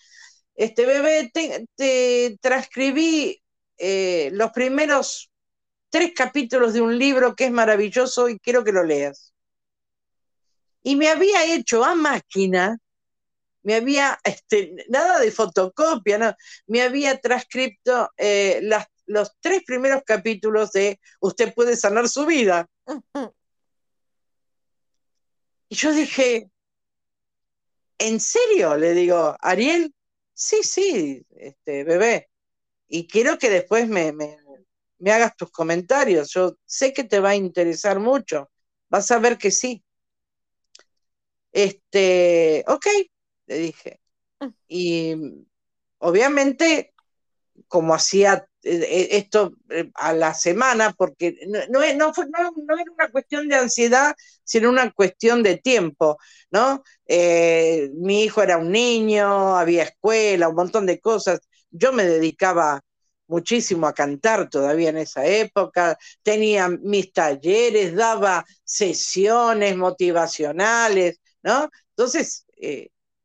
[0.55, 3.41] Este bebé, te, transcribí
[3.77, 5.31] eh, los primeros
[5.89, 9.33] tres capítulos de un libro que es maravilloso y quiero que lo leas.
[10.83, 12.77] Y me había hecho a máquina,
[13.63, 16.35] me había, este, nada de fotocopia, no,
[16.67, 18.61] me había transcripto eh,
[19.05, 22.67] los tres primeros capítulos de Usted puede sanar su vida.
[25.71, 26.51] Y yo dije,
[27.97, 28.75] ¿en serio?
[28.75, 29.95] Le digo, Ariel,
[30.33, 32.29] sí, sí, este, bebé.
[32.89, 34.35] Y quiero que después me, me,
[35.09, 36.29] hagas tus comentarios.
[36.33, 38.51] Yo sé que te va a interesar mucho.
[38.89, 39.81] Vas a ver que sí.
[41.53, 42.87] Este, ok,
[43.45, 44.01] le dije.
[44.41, 44.47] Mm.
[44.67, 45.15] Y
[45.99, 46.93] obviamente,
[47.69, 53.47] como hacía esto eh, a la semana, porque no, no, no, no, era una cuestión
[53.47, 56.17] de ansiedad, sino una cuestión de tiempo,
[56.51, 56.83] ¿no?
[57.07, 61.39] mi hijo era un niño, había escuela, un montón de cosas.
[61.69, 62.81] Yo me dedicaba
[63.27, 71.69] muchísimo a cantar todavía en esa época, tenía mis talleres, daba sesiones motivacionales, ¿no?
[71.89, 72.45] Entonces,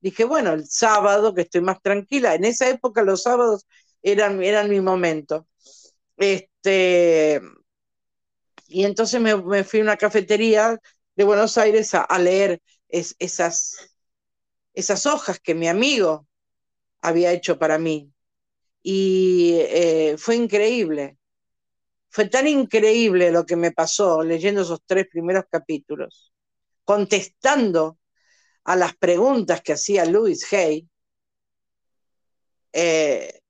[0.01, 3.67] dije, bueno, el sábado que estoy más tranquila, en esa época los sábados
[4.07, 5.49] eran, eran mi momento.
[6.17, 7.43] Este,
[8.69, 10.79] y entonces me, fui a una cafetería
[11.17, 13.97] de Buenos Aires a, leer esas,
[14.75, 16.27] esas hojas que mi amigo
[17.01, 18.13] había hecho para mí.
[18.81, 21.19] Y eh, fue increíble.
[22.09, 26.33] Fue tan increíble lo que me pasó leyendo esos tres primeros capítulos,
[26.85, 27.99] contestando
[28.65, 30.89] a las preguntas que hacía Louis Hay.
[32.73, 33.41] Eh,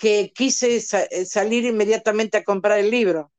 [0.00, 3.30] que quise eh, salir inmediatamente a comprar el libro.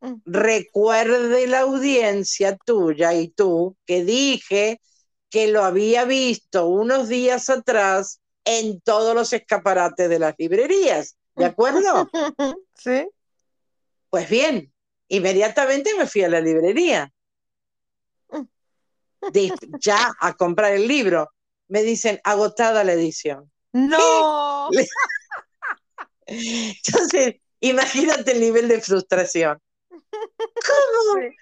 [0.00, 0.16] Mm.
[0.26, 4.80] Recuerde la audiencia tuya y tú que dije
[5.30, 11.16] que lo había visto unos días atrás en todos los escaparates de las librerías.
[11.34, 12.08] ¿De acuerdo?
[12.80, 13.08] Sí.
[14.08, 14.72] Pues bien,
[15.08, 17.12] inmediatamente me fui a la librería.
[19.80, 21.28] ya a comprar el libro.
[21.66, 23.50] Me dicen, agotada la edición.
[23.72, 24.68] No.
[26.86, 29.58] Entonces, imagínate el nivel de frustración.
[29.88, 31.20] ¿Cómo?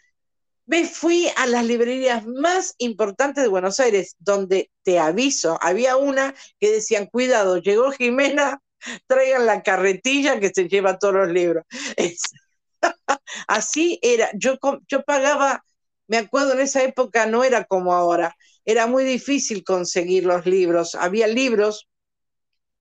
[0.69, 6.35] Me fui a las librerías más importantes de Buenos Aires, donde te aviso, había una
[6.59, 8.61] que decían, cuidado, llegó Jimena,
[9.07, 11.65] traigan la carretilla que se lleva todos los libros.
[13.47, 15.63] así era, yo, yo pagaba,
[16.09, 20.97] me acuerdo en esa época no era como ahora, era muy difícil conseguir los libros,
[20.97, 21.87] había libros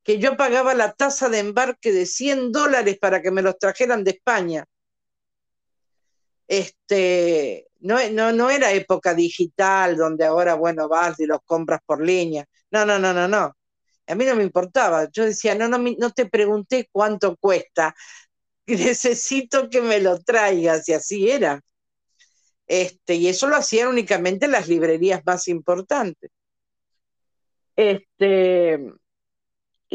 [0.05, 4.03] que yo pagaba la tasa de embarque de 100 dólares para que me los trajeran
[4.03, 4.63] de España.
[6.47, 12.05] Este, no, no, no era época digital donde ahora, bueno, vas y los compras por
[12.05, 12.45] línea.
[12.69, 13.57] No, no, no, no, no.
[14.05, 15.09] A mí no me importaba.
[15.11, 17.95] Yo decía, no, no, no te pregunté cuánto cuesta.
[18.67, 20.87] Necesito que me lo traigas.
[20.87, 21.59] Y así era.
[22.67, 26.29] Este, y eso lo hacían únicamente las librerías más importantes.
[27.75, 28.79] Este,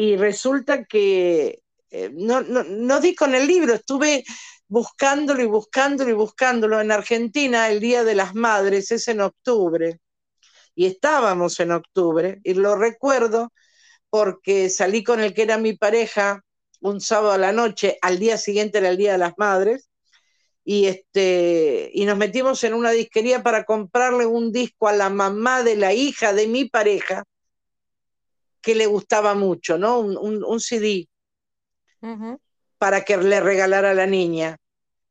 [0.01, 4.25] y resulta que eh, no, no, no di con el libro, estuve
[4.67, 6.81] buscándolo y buscándolo y buscándolo.
[6.81, 10.01] En Argentina el Día de las Madres es en octubre
[10.75, 13.53] y estábamos en octubre y lo recuerdo
[14.09, 16.45] porque salí con el que era mi pareja
[16.81, 19.91] un sábado a la noche, al día siguiente era el Día de las Madres
[20.65, 25.63] y este y nos metimos en una disquería para comprarle un disco a la mamá
[25.63, 27.25] de la hija de mi pareja
[28.61, 29.99] que le gustaba mucho, ¿no?
[30.01, 31.09] Un, CD
[32.79, 34.57] para que le regalara a la niña.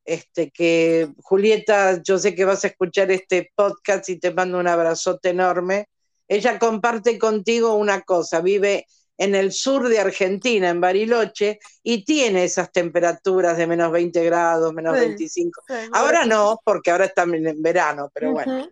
[0.06, 4.68] Este, que Julieta, yo sé que vas a escuchar este podcast y te mando un
[4.68, 5.88] abrazote enorme.
[6.28, 8.88] Ella comparte contigo una cosa, vive
[9.20, 14.74] en el sur de Argentina, en Bariloche, y tiene esas temperaturas de menos 20 grados,
[14.74, 15.62] menos 25.
[15.92, 18.70] ahora no, porque ahora está en verano, pero bueno.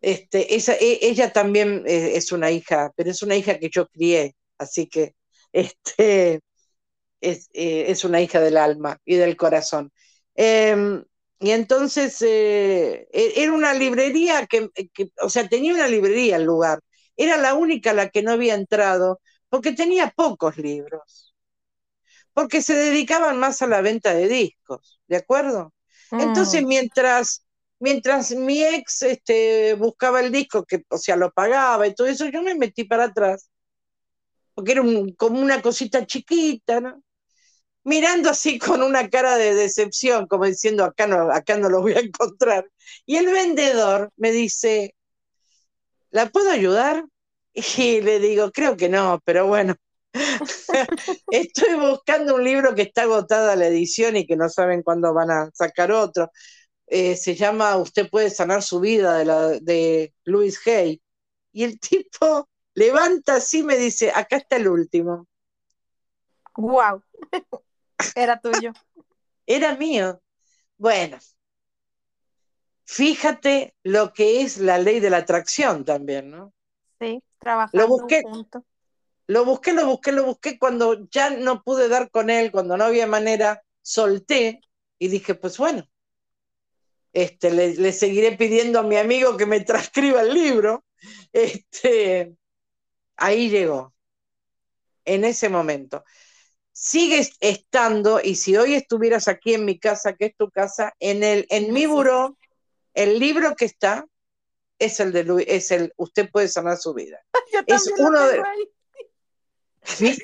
[0.00, 3.86] Este, esa, e, ella también eh, es una hija, pero es una hija que yo
[3.88, 5.14] crié, así que
[5.52, 6.40] este,
[7.20, 9.92] es, eh, es una hija del alma y del corazón.
[10.34, 11.04] Em,
[11.40, 14.70] y entonces eh, e, era una librería que,
[15.22, 16.80] o sea, tenía una librería el lugar.
[17.16, 21.34] Era la única a la que no había entrado porque tenía pocos libros.
[22.32, 25.74] Porque se dedicaban más a la venta de discos, ¿de acuerdo?
[26.12, 26.66] Entonces, mm.
[26.66, 27.44] mientras,
[27.80, 32.28] mientras mi ex este, buscaba el disco, que, o sea, lo pagaba y todo eso,
[32.28, 33.50] yo me metí para atrás.
[34.54, 34.82] Porque era
[35.16, 37.02] como una cosita chiquita, ¿no?
[37.84, 41.94] mirando así con una cara de decepción, como diciendo, acá no, acá no lo voy
[41.94, 42.68] a encontrar.
[43.06, 44.94] Y el vendedor me dice,
[46.10, 47.04] ¿la puedo ayudar?
[47.52, 49.74] Y le digo, creo que no, pero bueno,
[51.30, 55.30] estoy buscando un libro que está agotada la edición y que no saben cuándo van
[55.30, 56.30] a sacar otro.
[56.92, 61.00] Eh, se llama Usted puede sanar su vida de, la, de Louis Hay.
[61.52, 65.26] Y el tipo levanta así y me dice, acá está el último.
[66.56, 67.02] Wow.
[68.16, 68.72] Era tuyo.
[69.46, 70.20] Era mío.
[70.76, 71.18] Bueno,
[72.84, 76.52] fíjate lo que es la ley de la atracción también, ¿no?
[76.98, 78.22] Sí, trabajando lo busqué,
[79.28, 80.58] Lo busqué, lo busqué, lo busqué.
[80.58, 84.60] Cuando ya no pude dar con él, cuando no había manera, solté
[84.98, 85.86] y dije, pues bueno,
[87.12, 90.84] este, le, seguiré pidiendo a mi amigo que me transcriba el libro.
[91.32, 92.34] Este,
[93.16, 93.92] ahí llegó,
[95.04, 96.04] en ese momento
[96.80, 101.22] sigues estando, y si hoy estuvieras aquí en mi casa, que es tu casa, en,
[101.22, 102.38] el, en mi buró,
[102.94, 104.06] el libro que está
[104.78, 107.20] es el de Luis, es el Usted puede sanar su vida.
[107.66, 108.42] es uno de,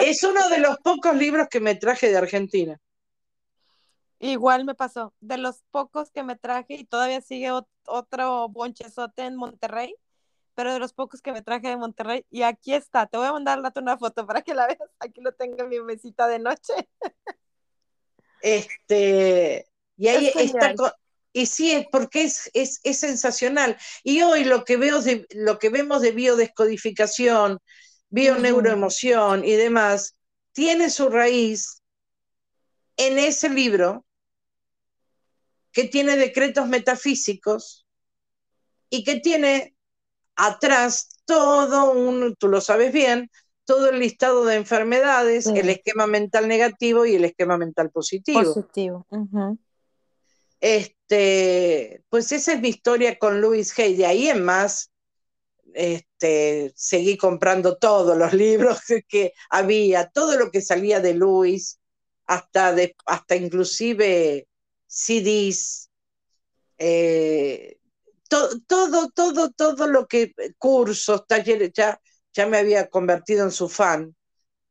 [0.00, 2.80] es uno de los pocos libros que me traje de Argentina.
[4.20, 7.50] Igual me pasó, de los pocos que me traje y todavía sigue
[7.86, 9.96] otro bonchezote en Monterrey
[10.60, 12.26] pero de los pocos que me traje de Monterrey.
[12.30, 14.78] Y aquí está, te voy a mandar una foto para que la veas.
[14.98, 16.74] Aquí lo tengo en mi mesita de noche.
[18.42, 19.66] Este,
[19.96, 20.74] y ahí está.
[21.32, 23.78] Y sí, es porque es, es, es, sensacional.
[24.02, 27.60] Y hoy lo que, veo de, lo que vemos de biodescodificación,
[28.08, 30.16] bioneuroemoción y demás,
[30.52, 31.82] tiene su raíz
[32.96, 34.04] en ese libro
[35.72, 37.86] que tiene decretos metafísicos
[38.88, 39.74] y que tiene
[40.36, 43.30] atrás todo un, tú lo sabes bien,
[43.64, 45.52] todo el listado de enfermedades, Sí.
[45.56, 48.42] el esquema mental negativo y el esquema mental positivo.
[48.42, 49.06] Positivo.
[50.60, 53.94] Este, pues esa es mi historia con Louis Hay.
[53.94, 54.90] De ahí en más,
[55.72, 61.78] este, seguí comprando todos los libros que había, todo lo que salía de Louis,
[62.26, 64.46] hasta, de, hasta inclusive
[64.90, 65.88] CDs,
[66.78, 67.78] eh,
[68.28, 72.00] to- todo, todo, todo lo que, cursos, talleres, ya,
[72.32, 74.14] ya me había convertido en su fan.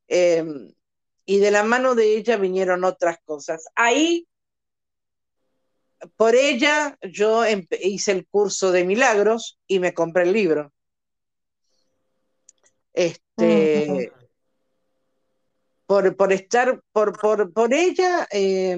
[0.08, 0.44] Eh,
[1.26, 3.66] y de la mano de ella vinieron otras cosas.
[3.76, 4.28] Ahí
[6.16, 7.44] por ella yo
[7.82, 10.74] hice el curso de milagros y me compré el libro.
[12.94, 14.12] Este,
[15.86, 18.78] por, por estar, por, por, por ella, eh,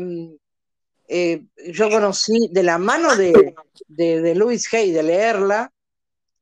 [1.14, 1.43] eh,
[1.74, 3.53] yo conocí de la mano de,
[3.88, 5.74] de, de Louise Hay, de leerla,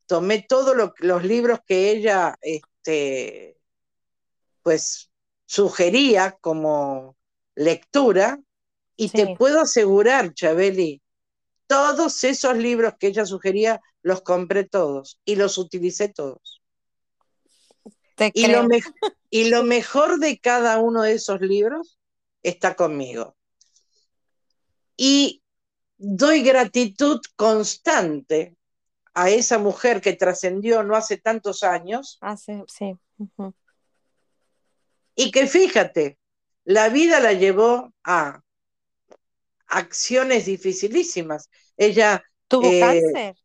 [0.06, 3.58] tomé todos lo- los libros que ella, este,
[4.62, 5.10] pues,
[5.48, 7.18] sugería como
[7.56, 8.40] lectura,
[8.96, 9.18] y Sí.
[9.18, 11.02] te puedo asegurar, Chabeli,
[11.66, 16.62] todos esos libros que ella sugería, los compré todos y los utilicé todos.
[18.16, 18.80] Te Y lo, creo.
[19.30, 21.98] y lo mejor de cada uno de esos libros
[22.44, 23.36] está conmigo.
[25.02, 25.42] Y
[25.98, 28.58] doy gratitud constante
[29.14, 32.98] a esa mujer que trascendió no hace tantos años Hace, sí.
[33.18, 33.54] ujú.
[35.16, 36.18] y que fíjate,
[36.66, 38.42] la vida la llevó a
[39.68, 41.50] acciones dificilísimas.
[41.78, 43.36] Ella, Tuvo Eh, cáncer.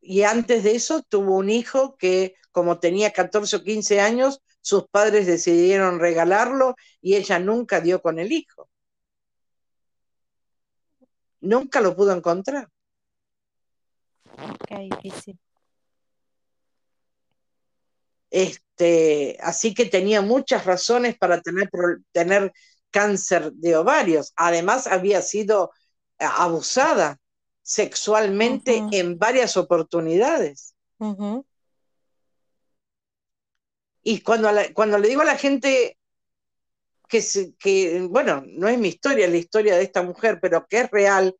[0.00, 4.86] y antes de eso, tuvo un hijo que, como tenía 14 o 15 años, sus
[4.88, 8.68] padres decidieron regalarlo y ella nunca dio con el hijo.
[11.40, 12.68] Nunca lo pudo encontrar.
[14.68, 15.38] Qué difícil.
[18.30, 21.68] Este, así que tenía muchas razones para tener,
[22.12, 22.52] tener
[22.90, 24.32] cáncer de ovarios.
[24.36, 25.72] Además, había sido
[26.18, 27.18] eh, abusada
[27.62, 30.74] sexualmente en varias oportunidades.
[34.02, 35.98] Y cuando, la- cuando le digo a la gente
[37.10, 40.90] que, bueno, no es mi historia, es la historia de esta mujer, pero que es
[40.90, 41.36] real,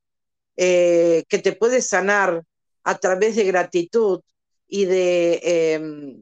[0.57, 2.43] eh, que te puede sanar
[2.85, 4.21] a través de gratitud
[4.67, 6.17] y de, eh,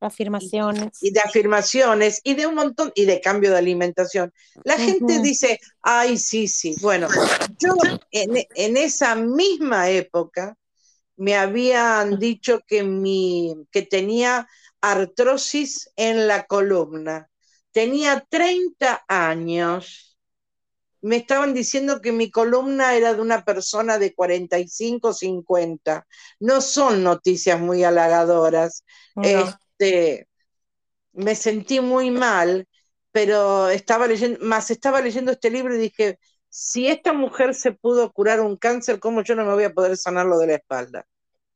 [0.00, 0.98] Afirmaciones.
[1.00, 4.32] y de afirmaciones y de un montón y de cambio de alimentación.
[4.62, 6.76] La gente dice, ay, sí, sí.
[6.80, 7.08] Bueno,
[7.58, 7.74] yo
[8.12, 10.56] en, en esa misma época
[11.16, 14.48] me habían dicho que, mi, que tenía
[14.80, 17.28] artrosis en la columna.
[17.78, 20.18] Tenía 30 años.
[21.00, 26.04] Me estaban diciendo que mi columna era de una persona de 45, 50.
[26.40, 28.84] No son noticias muy halagadoras.
[29.14, 29.22] No.
[29.22, 30.26] Este,
[31.12, 32.66] me sentí muy mal,
[33.12, 36.18] pero estaba leyendo, más estaba leyendo este libro y dije,
[36.48, 39.96] si esta mujer se pudo curar un cáncer, ¿cómo yo no me voy a poder
[39.96, 41.06] sanarlo de la espalda?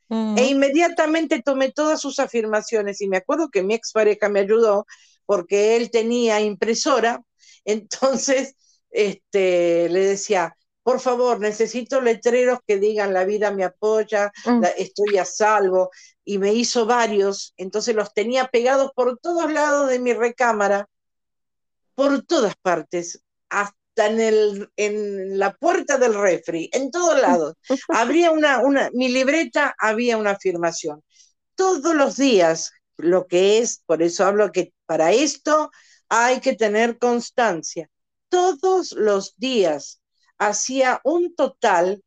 [0.08, 0.36] Ujú.
[0.38, 4.86] E inmediatamente tomé todas sus afirmaciones y me acuerdo que mi expareja me ayudó
[5.26, 7.22] porque él tenía impresora,
[7.64, 8.54] entonces
[8.90, 14.60] este, le decía, por favor, necesito letreros que digan la vida me apoya, Mm.
[14.62, 15.90] la- estoy a salvo,
[16.24, 20.86] y me hizo varios, entonces los tenía pegados por todos lados de mi recámara,
[21.94, 27.54] por todas partes, hasta en, el, en la puerta del refri, en todos lados.
[27.88, 31.02] Habría una, una, mi libreta había una afirmación.
[31.54, 32.72] Todos los días,
[33.02, 35.70] lo que es, por eso hablo que para esto
[36.08, 37.88] hay que tener constancia.
[38.28, 40.02] Todos los días
[40.38, 42.02] hacía un total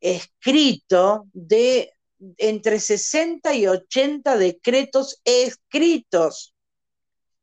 [0.00, 1.92] escrito de
[2.38, 6.54] entre 60 y 80 decretos escritos,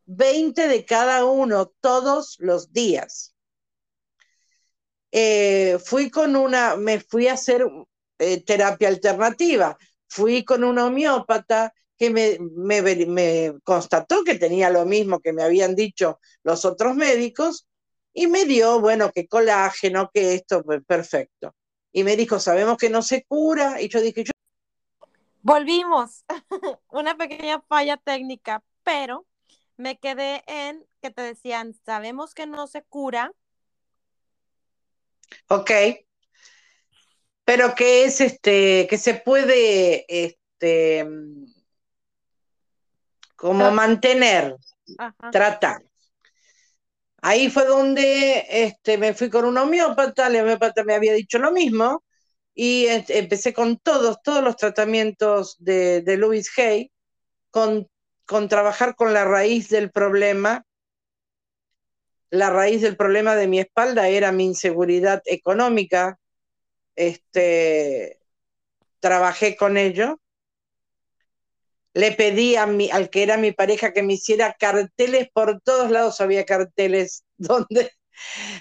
[0.06, 3.34] 20 de cada uno todos los días.
[5.12, 7.66] Eh, fui con una, me fui a hacer
[8.18, 9.78] eh, terapia alternativa,
[10.08, 15.44] fui con una homeópata que me, me, me constató que tenía lo mismo que me
[15.44, 17.68] habían dicho los otros médicos
[18.14, 21.56] y me dio, bueno, que colágeno, que esto, perfecto.
[21.92, 23.82] Y me dijo, sabemos que no se cura.
[23.82, 24.32] Y yo dije, yo
[25.42, 26.24] Volvimos.
[26.90, 29.26] Una pequeña falla técnica, pero
[29.78, 33.34] me quedé en que te decían, sabemos que no se cura.
[35.50, 35.72] Ok.
[37.46, 41.06] Pero que es este, que se puede este
[43.44, 44.56] como Tra- mantener,
[44.98, 45.32] Ajá.
[45.32, 45.84] tratar.
[47.22, 51.52] Ahí fue donde este, me fui con un homeópata, el homeópata me había dicho lo
[51.52, 52.04] mismo,
[52.56, 56.92] y este, empecé con todos, todos los tratamientos de, de Louis Hay,
[57.52, 57.88] con
[58.26, 60.66] con trabajar con la raíz del problema.
[62.30, 66.18] La raíz del problema de mi espalda era mi inseguridad económica.
[66.96, 68.20] Este,
[69.00, 70.20] trabajé con ello.
[71.94, 75.92] Le pedí a mi, al que era mi pareja que me hiciera carteles por todos
[75.92, 77.92] lados, había carteles donde,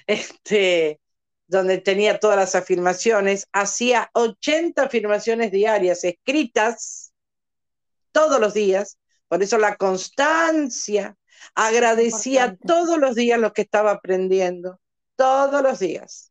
[0.06, 1.00] este,
[1.46, 3.46] donde tenía todas las afirmaciones.
[3.52, 7.12] Hacía 80 afirmaciones diarias escritas
[8.12, 8.98] todos los días
[9.32, 11.16] por eso la constancia,
[11.54, 14.78] agradecía todos los días lo que estaba aprendiendo,
[15.16, 16.30] todos los días.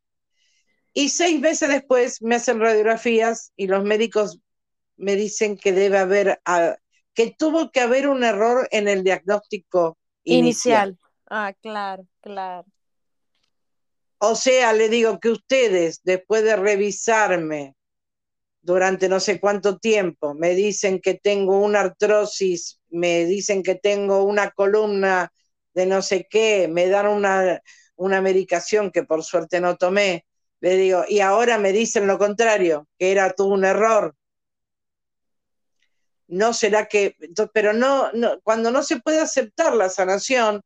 [0.94, 4.38] Y seis meses después me hacen radiografías y los médicos
[4.98, 6.76] me dicen que debe haber, ah,
[7.14, 10.90] que tuvo que haber un error en el diagnóstico inicial.
[10.90, 11.00] inicial.
[11.30, 12.66] Ah, claro, claro.
[14.18, 17.76] O sea, le digo que ustedes, después de revisarme
[18.62, 24.24] durante no sé cuánto tiempo, me dicen que tengo una artrosis, me dicen que tengo
[24.24, 25.32] una columna
[25.74, 27.62] de no sé qué, me dan una,
[27.96, 30.26] una medicación que por suerte no tomé,
[30.60, 34.16] le digo, y ahora me dicen lo contrario, que era todo un error.
[36.32, 37.16] No será que,
[37.54, 38.10] pero no,
[38.44, 40.62] cuando no se puede aceptar la sanación,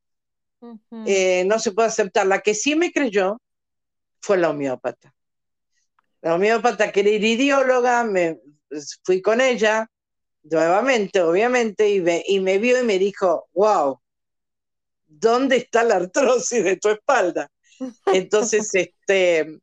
[1.06, 2.28] eh, no se puede aceptar.
[2.28, 3.38] La que sí me creyó
[4.22, 5.16] fue la homeópata
[6.26, 8.40] la homeópata que era iridióloga, me
[9.04, 9.88] fui con ella
[10.42, 14.00] nuevamente, obviamente, y me, y me vio y me dijo, wow,
[15.06, 17.48] ¿dónde está la artrosis de tu espalda?
[18.08, 19.60] Entonces, este,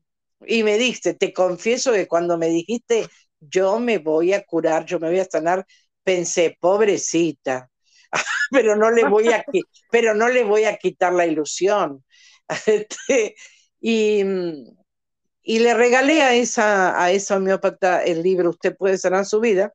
[0.47, 3.09] y me dijiste, te confieso que cuando me dijiste,
[3.41, 5.67] yo me voy a curar, yo me voy a sanar,
[6.05, 7.71] pensé, pobrecita,
[8.51, 9.45] pero no le voy a,
[9.91, 12.05] pero no le voy a quitar la ilusión.
[12.67, 13.35] Este,
[13.81, 14.23] y,
[15.43, 19.73] y le regalé a esa, a esa homeópata el libro Usted puede sanar su vida,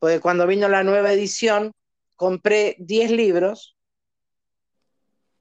[0.00, 1.72] porque cuando vino la nueva edición,
[2.16, 3.76] compré 10 libros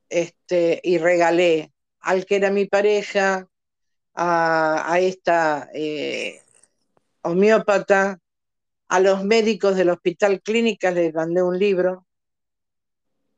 [0.10, 3.48] este, y regalé al que era mi pareja,
[4.18, 6.42] a, esta eh,
[7.22, 8.20] homeópata,
[8.90, 12.06] a los médicos del hospital clínica les mandé un libro.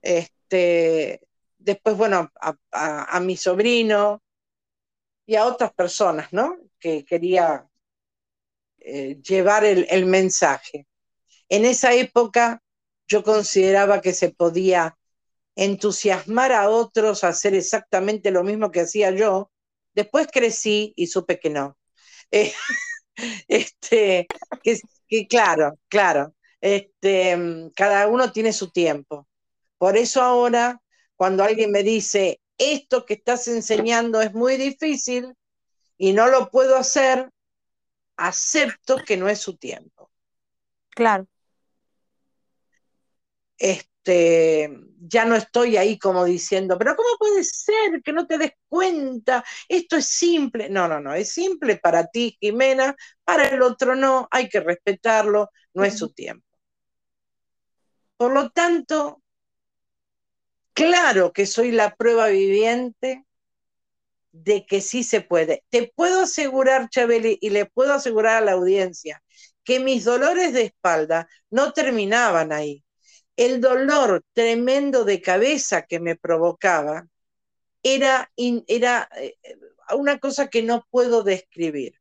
[0.02, 1.22] Este,
[1.58, 2.32] después, bueno,
[2.72, 4.22] a mi sobrino,
[5.30, 6.58] y a otras personas, ¿no?
[6.80, 7.70] Que quería
[8.80, 10.88] eh, llevar el, mensaje.
[11.50, 12.64] En esa época
[13.08, 14.98] yo consideraba que se podía
[15.56, 19.52] entusiasmar a otros a hacer exactamente lo mismo que hacía yo.
[19.94, 21.78] Después crecí y supe que no.
[22.32, 22.54] Eh,
[23.48, 24.28] este,
[25.28, 27.38] claro, claro, este,
[27.76, 29.28] cada uno tiene su tiempo.
[29.78, 30.82] Por eso ahora,
[31.16, 35.34] cuando alguien me dice, esto que estás enseñando es muy difícil
[35.98, 37.30] y no lo puedo hacer,
[38.18, 40.12] acepto que no es su tiempo.
[40.90, 41.28] Claro.
[44.10, 48.54] Este, ya no estoy ahí como diciendo, pero ¿cómo puede ser que no te des
[48.68, 49.44] cuenta?
[49.68, 50.70] Esto es simple.
[50.70, 55.50] No, no, no, es simple para ti, Jimena, para el otro no, hay que respetarlo,
[55.74, 56.46] no es su tiempo.
[58.18, 59.22] Por lo tanto,
[60.74, 63.26] Claro que soy la prueba viviente
[64.32, 65.66] de que sí se puede.
[65.70, 69.22] Te puedo asegurar, Chabeli, y le puedo asegurar a la audiencia,
[69.66, 72.86] que mis dolores de espalda no terminaban ahí.
[73.40, 77.08] El dolor tremendo de cabeza que me provocaba
[77.84, 79.38] era, era eh,
[79.96, 81.94] una cosa que no puedo describir.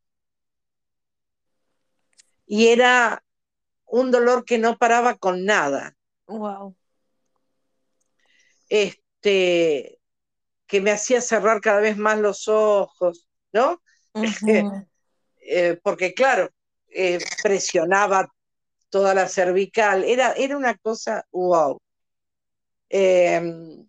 [2.45, 3.23] Y era
[3.85, 5.95] un dolor que no paraba con nada.
[6.27, 6.75] Wow
[8.69, 9.99] este,
[10.67, 13.81] que me hacía cerrar cada vez más los ojos, ¿no?
[15.51, 16.47] Eh, porque claro,
[16.89, 18.31] eh, presionaba
[18.89, 21.79] toda la cervical, era, era una cosa wow.
[22.89, 23.87] Em,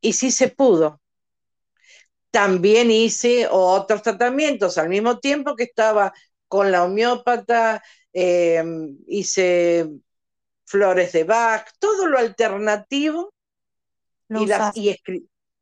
[0.00, 1.00] y sí se pudo.
[2.30, 6.12] También hice otros tratamientos al mismo tiempo que estaba
[6.46, 7.82] con la homeópata,
[8.12, 9.88] em, hice
[10.64, 13.32] flores de Bach, todo lo alternativo
[14.74, 14.96] y,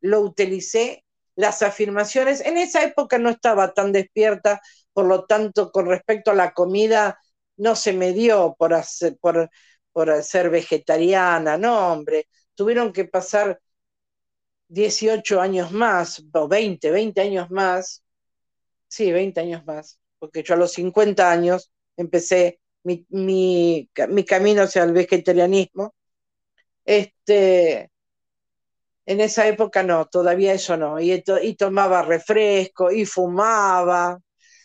[0.01, 1.05] lo utilicé,
[1.37, 2.41] las afirmaciones.
[2.41, 4.61] En esa época no estaba tan despierta,
[4.93, 7.19] por lo tanto, con respecto a la comida,
[7.57, 9.51] no se me dio por, hacer, por,
[9.93, 13.61] por ser vegetariana, no, hombre, tuvieron que pasar
[14.69, 18.03] 18 años más, o 20, 20 años más,
[18.89, 24.63] sí, 20 años más, porque yo a los 50 años empecé mi, mi, mi camino
[24.63, 25.95] hacia el vegetarianismo.
[26.85, 27.91] Este,
[29.07, 31.01] en esa época no, todavía eso no.
[31.01, 31.23] Y,
[31.57, 34.19] tomaba refresco y fumaba.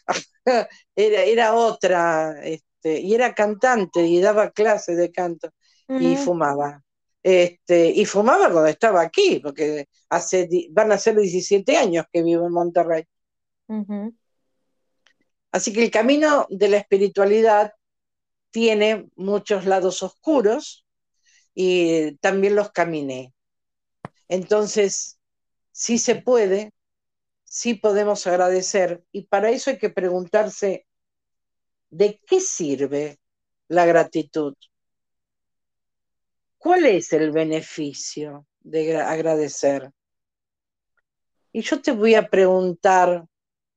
[0.96, 5.52] era, era otra, este, y era cantante y daba clases de canto
[5.88, 6.84] y fumaba.
[7.24, 12.48] Este, y fumaba cuando estaba aquí, porque hace, van a ser 17 años que vivo
[12.48, 13.04] en Monterrey.
[15.52, 17.74] Así que el camino de la espiritualidad
[18.52, 20.86] tiene muchos lados oscuros
[21.54, 23.34] y también los caminé.
[24.28, 25.20] Entonces,
[25.72, 26.74] sí se puede,
[27.44, 30.86] sí podemos agradecer y para eso hay que preguntarse,
[31.92, 33.20] ¿de qué sirve
[33.68, 34.56] la gratitud?
[36.58, 39.92] ¿Cuál es el beneficio de agradecer?
[41.52, 43.26] Y yo te voy a preguntar,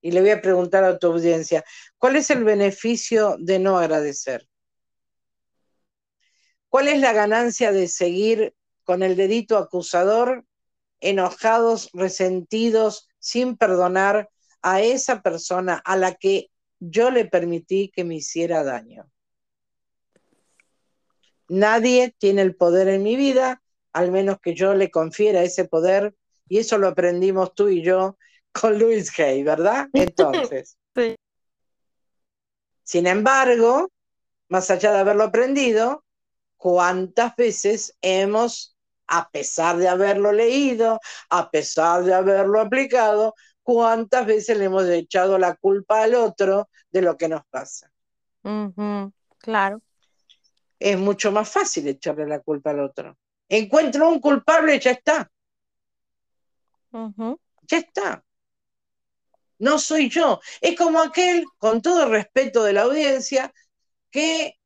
[0.01, 1.65] y le voy a preguntar a tu audiencia,
[1.99, 4.49] ¿cuál es el beneficio de no agradecer?
[6.69, 8.55] ¿Cuál es la ganancia de seguir
[8.85, 10.45] con el dedito acusador,
[11.01, 14.29] enojados, resentidos, sin perdonar
[14.63, 16.51] a esa persona a la que
[16.91, 19.11] yo le permití que me hiciera daño?
[21.49, 23.63] Nadie tiene el poder en mi vida,
[23.93, 26.15] al menos que yo le confiera ese poder,
[26.49, 28.19] y eso lo aprendimos tú y yo
[28.53, 29.89] con Luis Hay, ¿verdad?
[29.93, 30.77] Entonces.
[30.95, 31.17] sí.
[32.83, 33.91] Sin embargo,
[34.49, 36.05] más allá de haberlo aprendido,
[36.57, 38.77] ¿cuántas veces hemos,
[39.07, 43.35] a pesar de haberlo leído, a pesar de haberlo aplicado,
[43.65, 47.91] cuántas veces le hemos echado la culpa al otro de lo que nos pasa?
[49.39, 49.83] Claro
[50.85, 53.17] es mucho más fácil echarle la culpa al otro.
[53.49, 55.31] Encuentro un culpable y ya está.
[56.93, 58.25] Ya está.
[59.59, 60.41] No soy yo.
[60.61, 63.51] Es como aquel, con todo el respeto de la audiencia,
[64.11, 64.59] que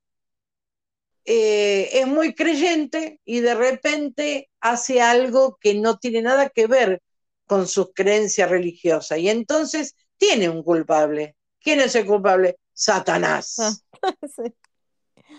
[1.25, 7.01] eh, es muy creyente y de repente hace algo que no tiene nada que ver
[7.49, 9.19] con sus creencias religiosas.
[9.19, 11.35] Y entonces tiene un culpable.
[11.61, 12.59] ¿Quién es el culpable?
[12.73, 13.57] Satanás.
[13.59, 13.73] Ah,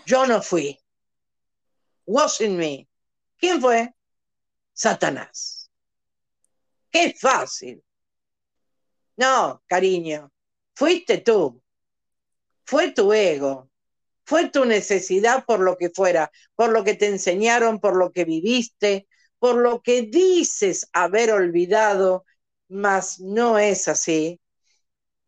[0.06, 0.78] Yo no fui.
[2.04, 2.88] Wasn't me.
[3.38, 3.94] ¿Quién fue?
[4.74, 5.70] Satanás.
[6.90, 7.82] Qué fácil.
[9.16, 10.32] No, cariño,
[10.74, 11.62] fuiste tú.
[12.64, 13.70] Fue tu ego.
[14.24, 18.24] Fue tu necesidad por lo que fuera, por lo que te enseñaron, por lo que
[18.24, 19.08] viviste,
[19.40, 22.24] por lo que dices haber olvidado,
[22.68, 24.40] mas no es así.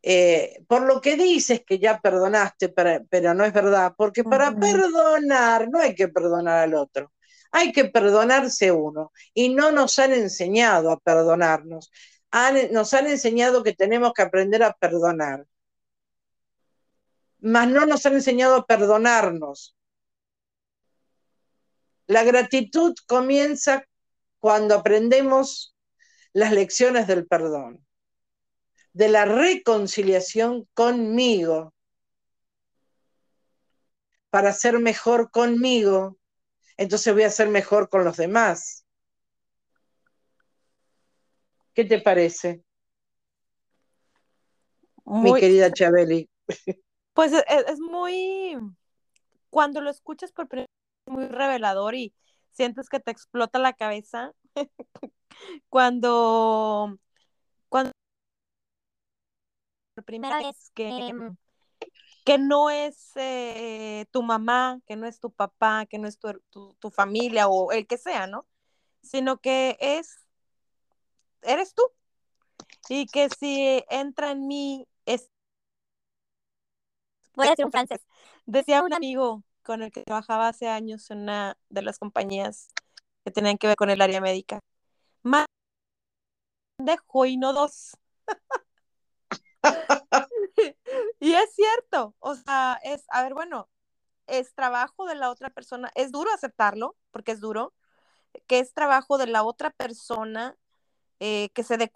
[0.02, 5.68] Eh, por lo que dices que ya perdonaste, pero, no es verdad, porque para perdonar
[5.70, 7.12] no hay que perdonar al otro,
[7.52, 9.12] hay que perdonarse uno.
[9.32, 11.90] Y no nos han enseñado a perdonarnos,
[12.70, 15.46] nos han enseñado que tenemos que aprender a perdonar,
[17.40, 19.74] mas no nos han enseñado a perdonarnos.
[22.08, 23.84] La gratitud comienza
[24.42, 25.76] cuando aprendemos
[26.32, 27.86] las lecciones del perdón
[28.92, 31.72] de la reconciliación conmigo,
[34.30, 36.18] para ser mejor conmigo,
[36.76, 38.84] entonces voy a ser mejor con los demás.
[41.72, 42.64] ¿Qué te parece?
[45.04, 46.28] Mi querida Chabeli.
[47.14, 48.58] Pues es, es, muy,
[49.50, 50.66] cuando lo escuchas por primera
[51.06, 52.12] vez, muy revelador y
[52.52, 54.32] sientes que te explota la cabeza.
[55.68, 56.98] cuando,
[57.68, 57.92] cuando
[60.04, 61.36] primera vez que, mm,
[62.24, 66.74] que no es eh, tu mamá, que no es tu papá, que no es tu,
[66.78, 68.46] tu, familia o el que sea, ¿no?
[69.02, 70.26] Sino que es,
[71.42, 71.82] eres tú.
[72.88, 75.28] Y que si entra en mí, es...
[77.34, 78.00] Voy a decir un francés.
[78.44, 82.68] Decía un amigo con el que trabajaba hace años en una de las compañías
[83.24, 84.60] que tenían que ver con el área médica.
[85.22, 85.46] Más
[86.78, 87.96] de y no dos.
[91.20, 93.68] y es cierto, o sea, es, a ver, bueno,
[94.26, 97.74] es trabajo de la otra persona, es duro aceptarlo, porque es duro,
[98.46, 100.56] que es trabajo de la otra persona
[101.20, 101.90] eh, que se dé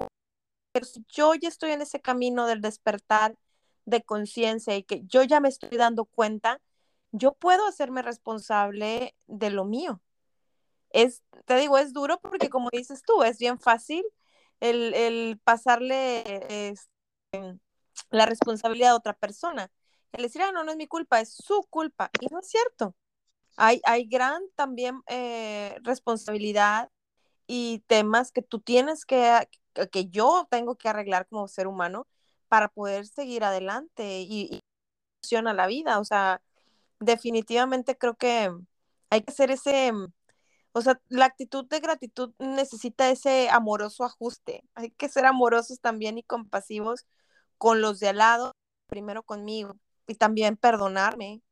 [0.73, 3.35] pero si yo ya estoy en ese camino del despertar
[3.87, 6.61] de conciencia y que yo ya me estoy dando cuenta,
[7.17, 10.01] yo puedo hacerme responsable de lo mío.
[10.91, 14.05] Es, te digo, es duro porque como dices tú, es bien fácil
[14.61, 17.59] el, el pasarle este,
[18.11, 19.71] la responsabilidad de otra persona.
[20.13, 22.11] El decir, ah, no, no es mi culpa, es su culpa.
[22.21, 22.95] Y no es cierto.
[23.57, 26.91] Hay, hay gran también eh, responsabilidad
[27.47, 29.49] y temas que tú tienes que,
[29.93, 32.07] que yo tengo que arreglar como ser humano
[32.49, 34.63] para poder seguir adelante y,
[35.31, 35.99] y a la vida.
[35.99, 36.41] O sea,
[37.01, 38.53] definitivamente creo que
[39.11, 39.93] hay que hacer ese,
[40.73, 44.65] o sea, la actitud de gratitud necesita ese amoroso ajuste.
[44.75, 47.07] Hay que ser amorosos también y compasivos
[47.59, 48.53] con los de al lado,
[48.89, 49.77] primero conmigo,
[50.07, 51.43] y también perdonarme,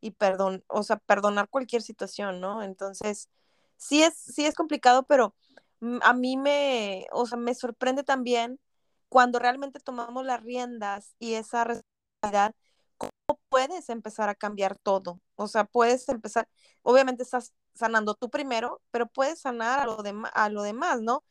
[0.00, 2.62] y perdón, o sea, perdonar cualquier situación, ¿no?
[2.62, 3.28] Entonces,
[3.76, 5.34] sí es, sí es complicado, pero
[5.80, 8.60] mm, a mí me, o sea, me sorprende también
[9.08, 12.54] cuando realmente tomamos las riendas y esa responsabilidad,
[12.98, 13.12] ¿cómo
[13.48, 15.20] puedes empezar a cambiar todo?
[15.36, 16.48] O sea, puedes empezar,
[16.82, 19.98] obviamente estás sanando tú primero, pero puedes sanar a lo,
[20.34, 21.24] a lo demás, ¿no?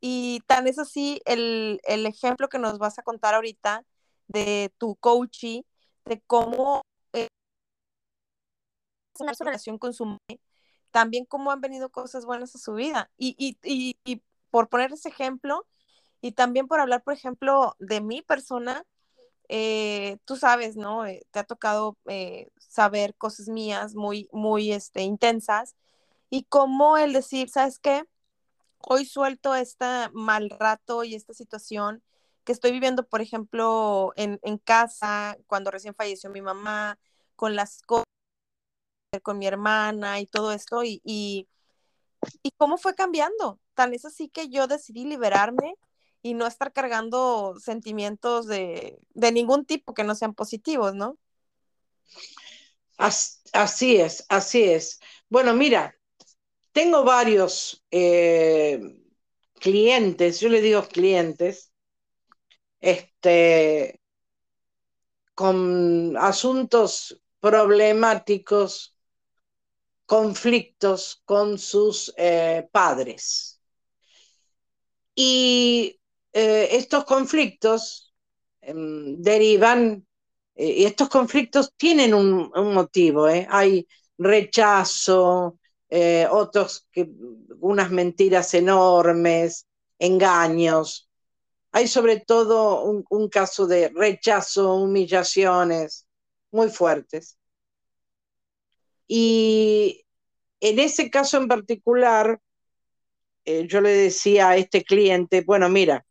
[0.00, 3.84] Y tan es así el, el ejemplo que nos vas a contar ahorita
[4.28, 5.62] de tu coaching,
[6.06, 7.28] de cómo eh,
[9.38, 10.18] relación con su
[10.90, 13.10] también cómo han venido cosas buenas a su vida.
[13.18, 15.66] Y, y, y por poner ese ejemplo,
[16.20, 18.84] y también por hablar, por ejemplo, de mi persona,
[19.52, 21.06] eh, tú sabes, ¿no?
[21.06, 25.74] Eh, te ha tocado eh, saber cosas mías muy, muy este, intensas
[26.30, 28.04] y cómo el decir, ¿sabes qué?
[28.78, 32.02] Hoy suelto este mal rato y esta situación
[32.44, 36.98] que estoy viviendo, por ejemplo, en, casa, cuando recién falleció mi mamá,
[37.36, 38.04] con las cosas,
[39.22, 41.48] con mi hermana y todo esto, y, y,
[42.42, 43.58] y cómo fue cambiando.
[43.74, 45.76] Tan es así que yo decidí liberarme
[46.22, 51.18] y no estar cargando sentimientos de, de ningún tipo que no sean positivos, ¿no?
[52.98, 55.00] Así es, así es.
[55.28, 55.96] Bueno, mira,
[56.72, 58.80] tengo varios eh,
[59.60, 61.72] clientes, yo le digo clientes,
[62.80, 64.00] este,
[65.34, 68.96] con asuntos problemáticos,
[70.06, 73.60] conflictos con sus eh, padres.
[75.14, 75.99] Y
[76.32, 78.14] eh, estos conflictos
[78.60, 80.06] em, derivan,
[80.54, 83.46] eh, y estos conflictos tienen un, motivo, ¿eh?
[83.50, 83.86] hay
[84.18, 85.58] rechazo,
[86.30, 87.10] otros que,
[87.60, 89.66] unas mentiras enormes,
[89.98, 91.08] engaños.
[91.72, 96.06] Hay sobre todo un, un caso de rechazo, humillaciones
[96.52, 97.38] muy fuertes.
[99.08, 100.04] Y
[100.60, 102.40] en ese caso en particular,
[103.44, 106.06] yo le decía a este cliente, bueno, mira,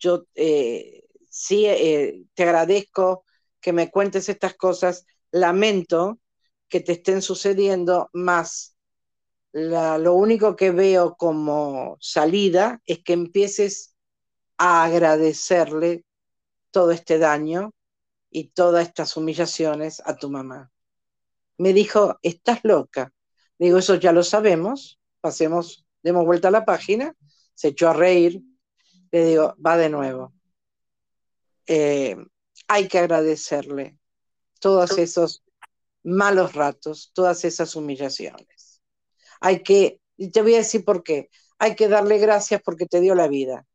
[0.00, 3.24] yo eh, sí eh, te agradezco
[3.60, 6.18] que me cuentes estas cosas, lamento
[6.68, 8.76] que te estén sucediendo, más.
[9.52, 13.94] Lo único que veo como salida es que empieces
[14.56, 16.04] a agradecerle
[16.70, 17.72] todo este daño
[18.30, 20.70] y todas estas humillaciones a tu mamá.
[21.58, 23.12] Me dijo, estás loca.
[23.58, 27.14] Digo, eso ya lo sabemos, pasemos, demos vuelta a la página,
[27.54, 28.40] se echó a reír,
[29.12, 30.32] le digo, va de nuevo.
[31.66, 32.16] Eh,
[32.68, 33.98] hay que agradecerle
[34.60, 35.42] todos esos
[36.02, 38.80] malos ratos, todas esas humillaciones.
[39.40, 43.00] Hay que, y te voy a decir por qué, hay que darle gracias porque te
[43.00, 43.66] dio la vida.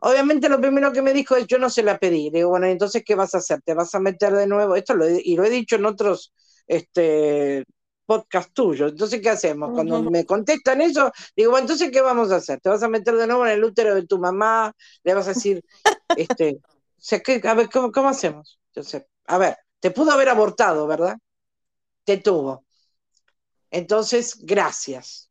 [0.00, 2.30] Obviamente lo primero que me dijo es, yo no se la pedí.
[2.30, 3.60] Le digo, bueno, entonces, ¿qué vas a hacer?
[3.62, 4.76] ¿Te vas a meter de nuevo?
[4.76, 6.32] Esto y lo he dicho en otros
[6.66, 7.64] este,
[8.08, 8.88] podcast tuyo.
[8.88, 9.70] Entonces, ¿qué hacemos?
[9.74, 12.58] Cuando me contestan eso, digo, bueno, entonces, ¿qué vamos a hacer?
[12.58, 14.72] ¿Te vas a meter de nuevo en el útero de tu mamá?
[15.04, 15.62] ¿Le vas a decir,
[16.16, 16.58] este,
[17.44, 18.58] a ver, ¿cómo, hacemos?
[18.68, 21.18] Entonces, a ver, te pudo haber abortado, ¿verdad?
[22.04, 22.64] Te tuvo.
[23.70, 25.28] Entonces, gracias.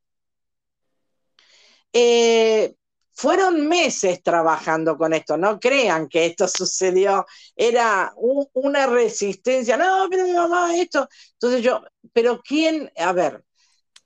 [1.94, 2.76] Eh,
[3.18, 10.24] fueron meses trabajando con esto, no crean que esto sucedió, era una resistencia, no, pero
[10.24, 11.10] mi mamá, esto.
[11.34, 11.82] Entonces yo,
[12.14, 13.44] pero ¿quién, a ver,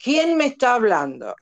[0.02, 1.36] quién me está hablando?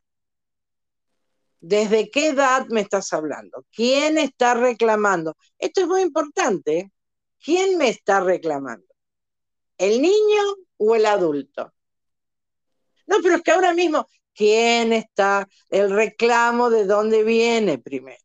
[1.62, 3.64] ¿Desde qué edad me estás hablando?
[3.72, 5.38] ¿Quién está reclamando?
[5.60, 6.92] Esto es muy importante.
[7.40, 8.88] ¿Quién me está reclamando?
[9.78, 10.42] ¿El niño
[10.78, 11.72] o el adulto?
[13.06, 14.08] No, pero es que ahora mismo,
[14.40, 18.24] quién está, el reclamo de dónde viene primero.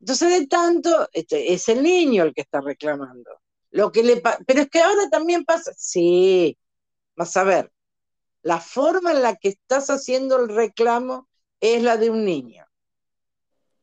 [0.00, 3.30] Entonces, de tanto, este, es el niño el que está reclamando.
[3.70, 6.56] Lo que le pero es que ahora también pasa, sí,
[7.16, 7.70] vas a ver,
[8.40, 11.28] la forma en la que estás haciendo el reclamo
[11.60, 12.64] es la de un niño.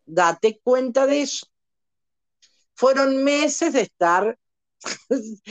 [0.08, 1.46] Date cuenta de eso.
[2.74, 4.40] Fueron meses de estar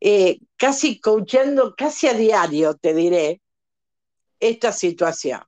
[0.00, 3.42] eh, casi coachando, casi a diario, te diré,
[4.40, 5.40] esta situación.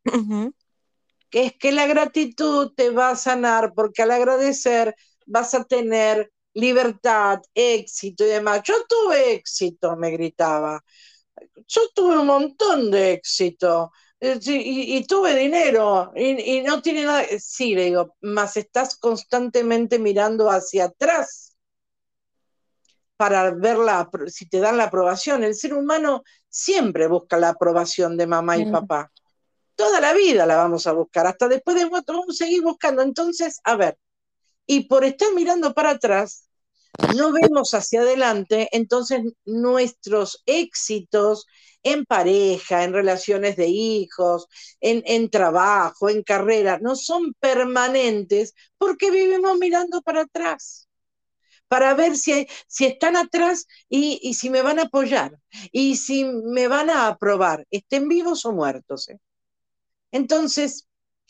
[1.31, 4.95] Que es que la gratitud te va a sanar porque al agradecer
[5.27, 8.63] vas a tener libertad, éxito y demás.
[8.65, 10.83] Yo tuve éxito, me gritaba.
[11.69, 13.93] Yo tuve un montón de éxito.
[14.21, 17.25] Eh, y, tuve dinero y, no tiene nada.
[17.39, 21.50] Sí, le digo, más estás constantemente mirando hacia atrás
[23.21, 23.77] para ver
[24.29, 25.45] si te dan la aprobación.
[25.45, 29.13] El ser humano siempre busca la aprobación de mamá y papá.
[29.75, 33.03] Toda la vida la vamos a buscar, hasta después de muerto vamos a seguir buscando.
[33.03, 33.99] Entonces, a ver,
[34.67, 36.49] y por estar mirando para atrás,
[37.15, 41.47] no vemos hacia adelante, entonces nuestros éxitos
[41.83, 44.47] en pareja, en relaciones de hijos,
[44.81, 50.80] en, trabajo, en carrera, no son permanentes porque vivimos mirando para atrás
[51.71, 55.39] para ver si, si están atrás y, si me van a apoyar
[55.71, 59.09] y si me van a aprobar, estén vivos o muertos.
[59.09, 59.21] ¿eh?
[60.11, 60.89] Entonces,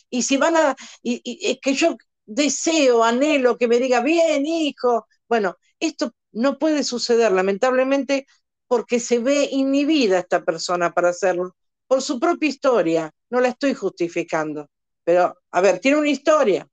[0.09, 5.07] y si van a, y, es que yo deseo, anhelo que me diga, bien, hijo,
[5.29, 8.27] bueno, esto no puede suceder, lamentablemente,
[8.67, 11.55] porque se ve inhibida esta persona para hacerlo,
[11.87, 14.71] por su propia historia, no la estoy justificando,
[15.05, 16.67] pero, a ver, tiene una historia,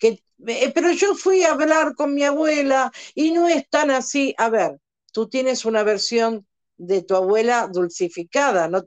[0.00, 4.34] que, eh, pero yo fui a hablar con mi abuela y no es tan así,
[4.38, 4.78] a ver,
[5.12, 6.46] tú tienes una versión
[6.76, 8.80] de tu abuela dulcificada, ¿no?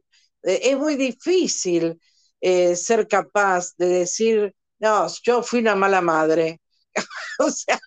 [0.43, 1.99] Eh, es muy difícil
[2.41, 6.61] eh, ser capaz de decir, no, yo fui una mala madre,
[7.39, 7.79] o sea,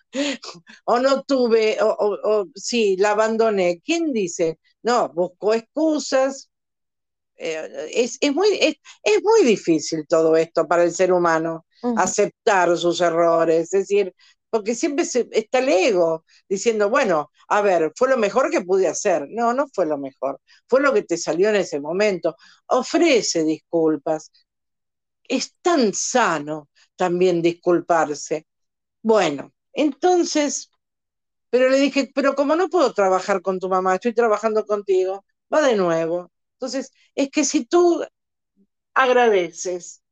[0.85, 1.87] o no tuve, o,
[2.23, 3.81] o, sí, la abandoné.
[3.83, 4.59] ¿Quién dice?
[4.83, 6.49] No, buscó excusas.
[7.37, 8.75] Eh, es, muy, es,
[9.23, 11.65] muy difícil todo esto para el ser humano,
[11.95, 14.13] aceptar sus errores, es decir,
[14.49, 19.27] porque siempre está el ego diciendo, bueno, a ver, fue lo mejor que pude hacer.
[19.29, 22.35] No, no fue lo mejor, fue lo que te salió en ese momento.
[22.67, 24.31] Ofrece disculpas.
[25.27, 28.47] Es tan sano también disculparse.
[29.03, 30.71] Bueno, entonces,
[31.49, 35.61] pero le dije, pero como no puedo trabajar con tu mamá, estoy trabajando contigo, va
[35.61, 36.31] de nuevo.
[36.55, 38.03] Entonces, es que si tú
[38.93, 40.03] agradeces,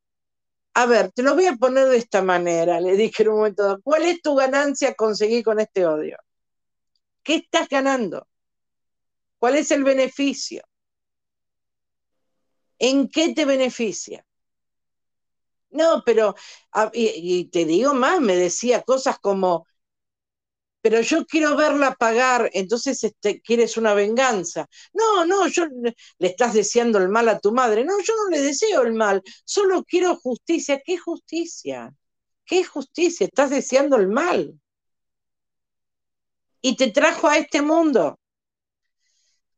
[0.77, 3.79] a ver, te lo voy a poner de esta manera, le dije en un momento,
[3.81, 6.17] ¿cuál es tu ganancia conseguir con este odio?
[7.23, 8.27] ¿Qué estás ganando?
[9.39, 10.63] ¿Cuál es el beneficio?
[12.77, 14.25] ¿En qué te beneficia?
[15.69, 16.35] No, pero,
[16.73, 19.67] ah, y, te digo más, me decía cosas como,
[20.85, 24.69] pero yo quiero verla pagar, entonces este, quieres una venganza.
[24.93, 25.95] No, no, yo le
[26.27, 27.83] estás deseando el mal a tu madre.
[27.83, 30.79] No, yo no le deseo el mal, solo quiero justicia.
[30.85, 31.91] ¿Qué justicia?
[32.45, 33.25] ¿Qué justicia?
[33.25, 34.61] Estás deseando el mal.
[36.61, 38.19] Y te trajo a este mundo.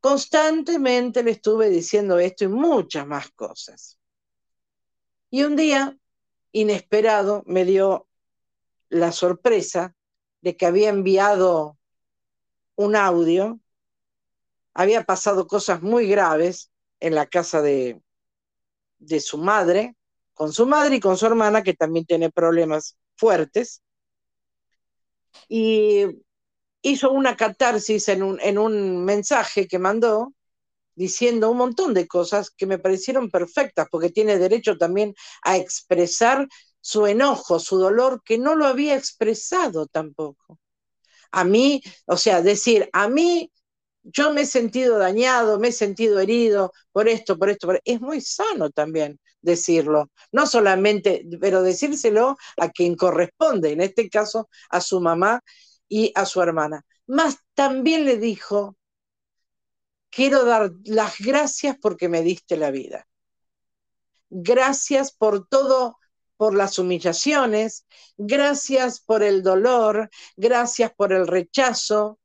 [0.00, 3.98] Constantemente le estuve diciendo esto y muchas más cosas.
[5.28, 5.94] Y un día
[6.52, 8.08] inesperado me dio
[8.88, 9.94] la sorpresa
[10.40, 11.78] de que había enviado
[12.76, 13.58] un audio,
[14.74, 16.70] había pasado cosas muy graves
[17.00, 18.00] en la casa de,
[18.98, 19.96] de su madre,
[20.34, 23.82] con su madre y con su hermana, que también tiene problemas fuertes,
[25.48, 26.04] y
[26.82, 30.32] hizo una catarsis en un, en un mensaje que mandó
[30.94, 36.48] diciendo un montón de cosas que me parecieron perfectas, porque tiene derecho también a expresar
[36.80, 40.58] su enojo, su dolor, que no lo había expresado tampoco.
[41.30, 43.50] A mí, o sea, decir, a mí
[44.02, 47.80] yo me he sentido dañado, me he sentido herido por esto, por esto, por...
[47.84, 54.48] es muy sano también decirlo, no solamente, pero decírselo a quien corresponde, en este caso
[54.70, 55.42] a su mamá
[55.88, 56.84] y a su hermana.
[57.06, 58.76] Más también le dijo,
[60.10, 63.06] quiero dar las gracias porque me diste la vida.
[64.30, 65.96] Gracias por todo,
[66.38, 67.84] por las humillaciones,
[68.16, 72.18] gracias por el dolor, gracias por el rechazo.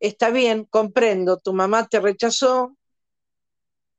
[0.00, 2.76] Está bien, comprendo, tu mamá te rechazó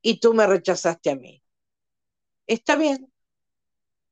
[0.02, 1.42] y tú me rechazaste a mí.
[2.46, 3.10] Está bien,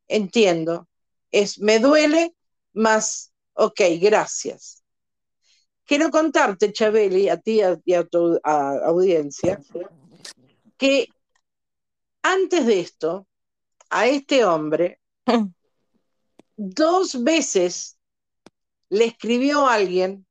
[0.09, 0.89] entiendo.
[1.31, 2.35] Es, me duele,
[2.73, 4.83] más, ok, gracias.
[5.85, 9.61] Quiero contarte, Chabeli, a ti y a tu audiencia,
[10.79, 11.09] que
[12.23, 13.29] antes de esto,
[13.91, 15.01] a este hombre,
[16.57, 17.99] dos veces
[18.89, 20.27] le escribió a alguien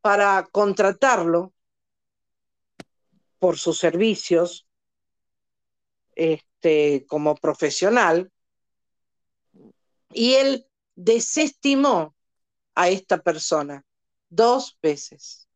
[0.00, 1.52] para contratarlo
[3.38, 4.66] por sus servicios
[6.14, 8.30] este, como profesional
[10.12, 12.14] y él desestimó
[12.74, 13.84] a esta persona
[14.28, 15.48] dos veces.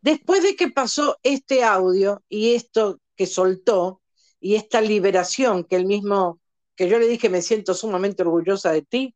[0.00, 4.01] Después de que pasó este audio y esto que soltó
[4.42, 6.40] y esta liberación que él mismo,
[6.74, 9.14] que yo le dije me siento sumamente orgullosa de ti,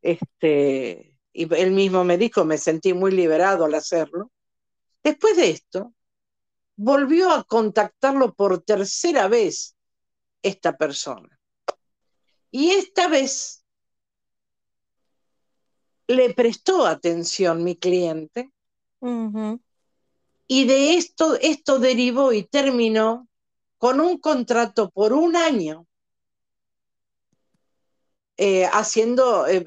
[0.00, 4.32] este, y él mismo me dijo me sentí muy liberado al hacerlo.
[5.04, 5.92] Después de esto,
[6.74, 9.76] volvió a contactarlo por tercera vez
[10.42, 11.38] esta persona.
[12.50, 13.62] Y esta vez
[16.08, 18.50] le prestó atención mi cliente
[20.48, 23.28] y de esto, esto derivó y terminó
[23.78, 25.86] con un contrato por un año
[28.36, 29.64] eh, haciendo, eh,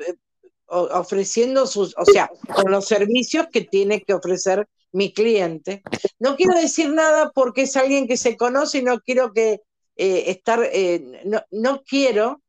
[0.68, 5.84] ofreciendo sus, o sea, con los servicios que tiene que ofrecer mi cliente.
[6.20, 9.62] No quiero decir nada porque es alguien que se conoce y no quiero que
[9.96, 12.42] eh, estar, eh, no, quiero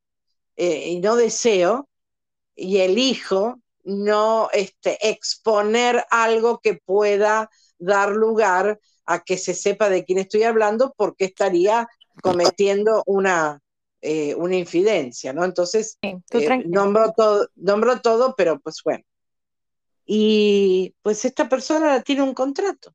[0.57, 1.89] eh, y no deseo
[2.55, 8.79] y elijo no este, exponer algo que pueda dar lugar
[9.11, 11.89] a que se sepa de quién estoy hablando porque estaría
[12.23, 13.61] cometiendo una,
[14.37, 15.45] una infidencia, ¿no?
[15.45, 15.99] Entonces,
[16.67, 19.05] nombro, todo, nombro todo, pero pues bueno.
[20.07, 22.95] Y pues esta persona tiene un contrato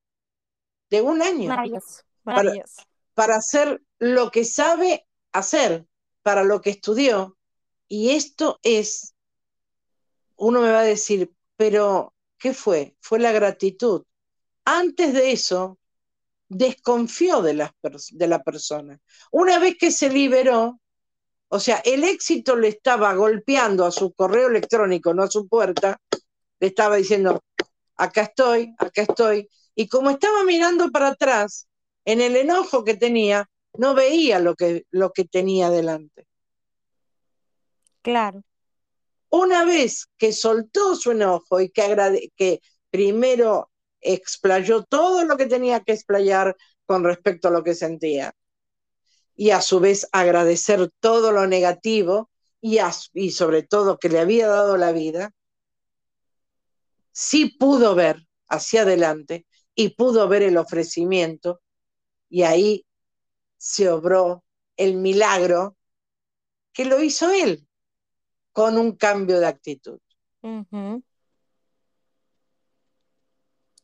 [0.89, 1.53] de un año.
[2.23, 5.85] Para, hacer lo que sabe hacer,
[6.23, 7.37] para lo que estudió.
[7.89, 9.15] Y esto es,
[10.37, 12.95] uno me va a decir, pero ¿qué fue?
[13.01, 14.03] Fue la gratitud.
[14.63, 15.77] Antes de eso,
[16.47, 17.75] desconfió de la,
[18.11, 18.99] de la persona.
[19.31, 20.79] Una vez que se liberó,
[21.49, 25.99] o sea, el éxito le estaba golpeando a su correo electrónico, no a su puerta,
[26.59, 27.43] le estaba diciendo,
[27.95, 29.49] acá estoy, acá estoy.
[29.75, 31.67] Y como estaba mirando para atrás,
[32.05, 36.27] en el enojo que tenía, no veía lo que, lo que tenía delante.
[38.01, 38.43] Claro.
[39.29, 43.69] Una vez que soltó su enojo y que, que primero
[44.05, 48.33] explayó todo lo que tenía que explayar con respecto a lo que sentía,
[49.35, 52.29] y a su vez agradecer todo lo negativo
[52.61, 52.79] y,
[53.13, 55.31] y sobre todo que le había dado la vida,
[57.11, 59.45] sí pudo ver hacia adelante
[59.75, 61.61] y pudo ver el ofrecimiento.
[62.29, 62.85] Y ahí
[63.57, 64.43] se obró
[64.77, 65.77] el milagro
[66.73, 67.67] que lo hizo él
[68.51, 69.99] con un cambio de actitud.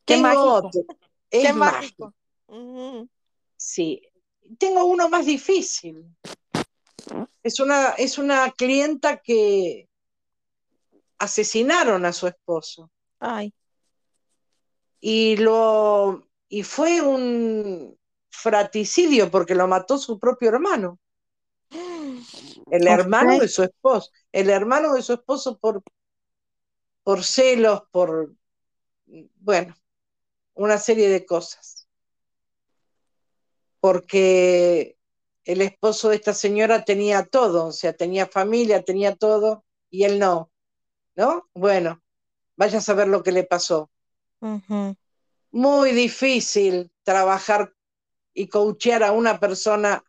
[0.04, 0.84] Tengo otro.
[1.30, 2.14] Es mágico.
[3.56, 4.02] Sí.
[4.58, 6.04] Tengo uno más difícil.
[7.42, 9.88] Es una, es una clienta que
[11.18, 12.90] asesinaron a su esposo.
[13.18, 13.54] Ay.
[15.00, 17.98] Y lo y fue un
[18.28, 20.98] fraticidio porque lo mató su propio hermano.
[22.70, 25.82] El hermano de su esposo, el hermano de su esposo por,
[27.02, 28.34] por celos, por
[29.36, 29.74] bueno,
[30.54, 31.88] una serie de cosas.
[33.80, 34.96] Porque
[35.44, 40.18] el esposo de esta señora tenía todo, o sea, tenía familia, tenía todo, y él
[40.18, 40.50] no.
[41.14, 41.48] ¿No?
[41.54, 42.02] Bueno,
[42.56, 43.90] vaya a saber lo que le pasó.
[45.50, 47.74] Muy difícil trabajar
[48.34, 50.02] y coachear a una persona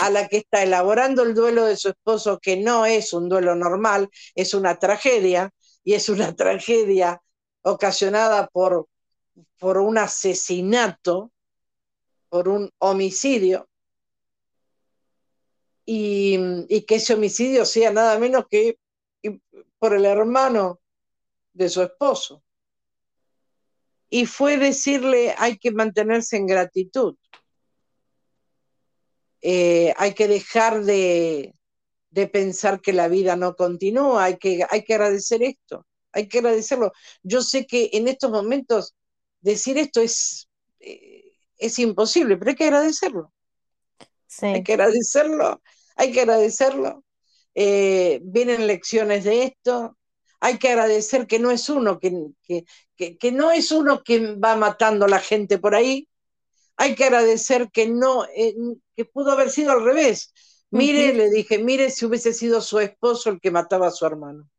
[0.00, 3.54] a la que está elaborando el duelo de su esposo, que no es un duelo
[3.54, 5.52] normal, es una tragedia,
[5.84, 7.22] y es una tragedia
[7.62, 8.88] ocasionada por,
[9.58, 11.32] por un asesinato,
[12.28, 13.68] por un homicidio,
[15.86, 18.78] y, que ese homicidio sea nada menos que
[19.78, 20.80] por el hermano
[21.52, 22.42] de su esposo.
[24.08, 27.16] Y fue decirle, hay que mantenerse en gratitud.
[29.42, 31.54] Eh, hay que dejar de,
[32.10, 36.38] de, pensar que la vida no continúa, hay que, hay que agradecer esto, hay que
[36.38, 36.92] agradecerlo.
[37.22, 38.94] Yo sé que en estos momentos
[39.44, 40.48] decir esto es,
[40.80, 43.32] eh, es imposible, pero hay que agradecerlo.
[44.42, 45.62] Hay que agradecerlo,
[45.94, 47.04] hay que agradecerlo.
[47.54, 49.96] Eh, vienen lecciones de esto,
[50.40, 52.10] hay que agradecer que no es uno que,
[52.96, 56.08] que, no es uno que va matando a la gente por ahí.
[56.76, 58.54] Hay que agradecer que no, eh,
[58.96, 60.32] que pudo haber sido al revés.
[60.70, 64.50] Mire, le dije, mire si hubiese sido su esposo el que mataba a su hermano,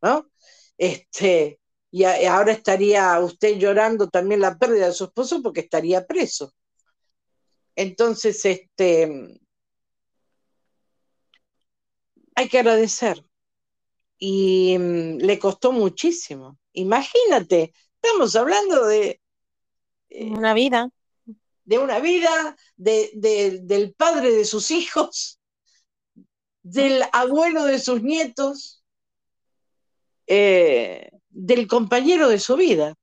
[0.00, 0.30] ¿no?
[0.78, 1.57] Este,
[1.90, 6.52] y ahora estaría usted llorando también la pérdida de su esposo porque estaría preso.
[7.74, 9.40] Entonces, este,
[12.34, 13.24] hay que agradecer
[14.18, 16.58] y mm, le costó muchísimo.
[16.72, 19.20] Imagínate, estamos hablando de...
[20.10, 20.90] Eh, una vida.
[21.64, 23.10] De una vida, de,
[23.62, 25.40] del padre de sus hijos,
[26.62, 28.82] del abuelo de sus nietos,
[30.26, 32.94] eh, del compañero de su vida.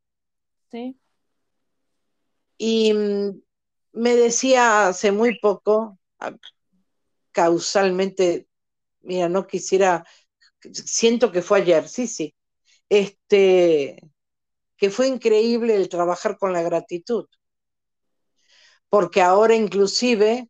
[0.71, 0.97] Sí.
[2.57, 3.41] Y mm,
[3.93, 5.97] me decía hace muy poco,
[7.31, 8.47] causalmente,
[9.01, 10.05] mira, no quisiera
[10.73, 12.35] siento que fue ayer, sí, sí,
[12.89, 14.01] este,
[14.77, 17.27] que fue increíble el trabajar con la gratitud,
[18.89, 20.49] porque ahora inclusive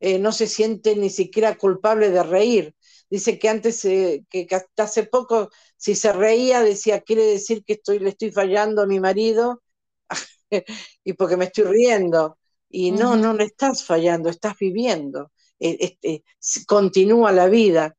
[0.00, 2.74] eh, no se siente ni siquiera culpable de reír.
[3.08, 7.74] Dice que antes, eh, que hasta hace poco, si se reía, decía, quiere decir que
[7.74, 9.62] estoy, le estoy fallando a mi marido
[11.04, 12.38] y porque me estoy riendo.
[12.68, 15.30] Y no, no le estás fallando, estás viviendo.
[15.60, 16.24] Eh, este,
[16.66, 17.96] continúa la vida.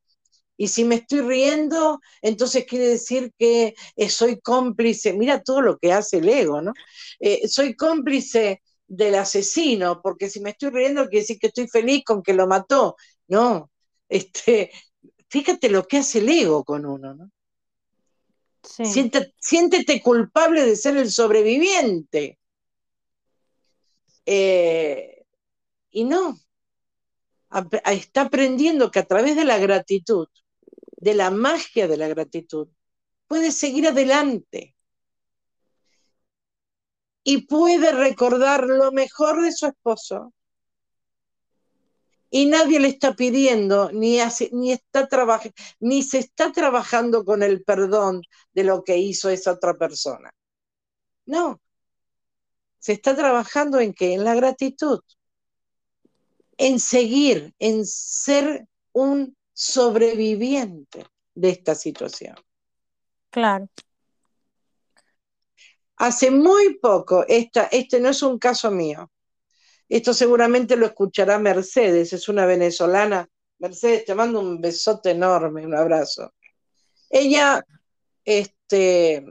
[0.57, 5.13] Y si me estoy riendo, entonces quiere decir que eh, soy cómplice.
[5.13, 6.73] Mira todo lo que hace el ego, ¿no?
[7.19, 12.03] Eh, soy cómplice del asesino, porque si me estoy riendo quiere decir que estoy feliz
[12.05, 12.95] con que lo mató.
[13.27, 13.71] No,
[14.09, 14.71] este,
[15.29, 17.31] fíjate lo que hace el ego con uno, ¿no?
[19.39, 22.37] siéntete culpable de ser el sobreviviente.
[24.25, 25.25] Eh,
[25.91, 26.37] y no,
[27.85, 30.27] está aprendiendo que a través de la gratitud,
[30.97, 32.67] de la magia de la gratitud,
[33.27, 34.75] puede seguir adelante
[37.23, 40.33] y puede recordar lo mejor de su esposo.
[42.29, 44.19] Y nadie le está pidiendo, ni,
[44.51, 45.07] ni, está
[45.79, 48.21] ni se está trabajando con el perdón
[48.53, 50.31] de lo que hizo esa otra persona.
[51.25, 51.61] No,
[52.79, 54.13] se está trabajando en qué?
[54.13, 55.01] En la gratitud,
[56.57, 62.35] en seguir, en ser un sobreviviente de esta situación.
[63.29, 63.67] Claro.
[65.97, 69.11] Hace muy poco, esta, este no es un caso mío,
[69.89, 73.29] esto seguramente lo escuchará Mercedes, es una venezolana.
[73.59, 76.33] Mercedes, te mando un besote enorme, un abrazo.
[77.09, 77.65] Ella
[78.25, 79.25] este,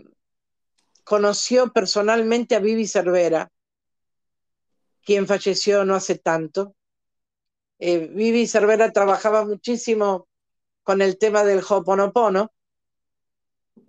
[1.05, 3.51] conoció personalmente a Vivi Cervera,
[5.05, 6.75] quien falleció no hace tanto.
[7.79, 10.27] Eh, Vivi Cervera trabajaba muchísimo
[10.83, 12.51] con el tema del Hoponopono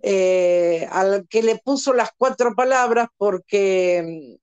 [0.02, 4.38] eh, al que le puso las cuatro palabras porque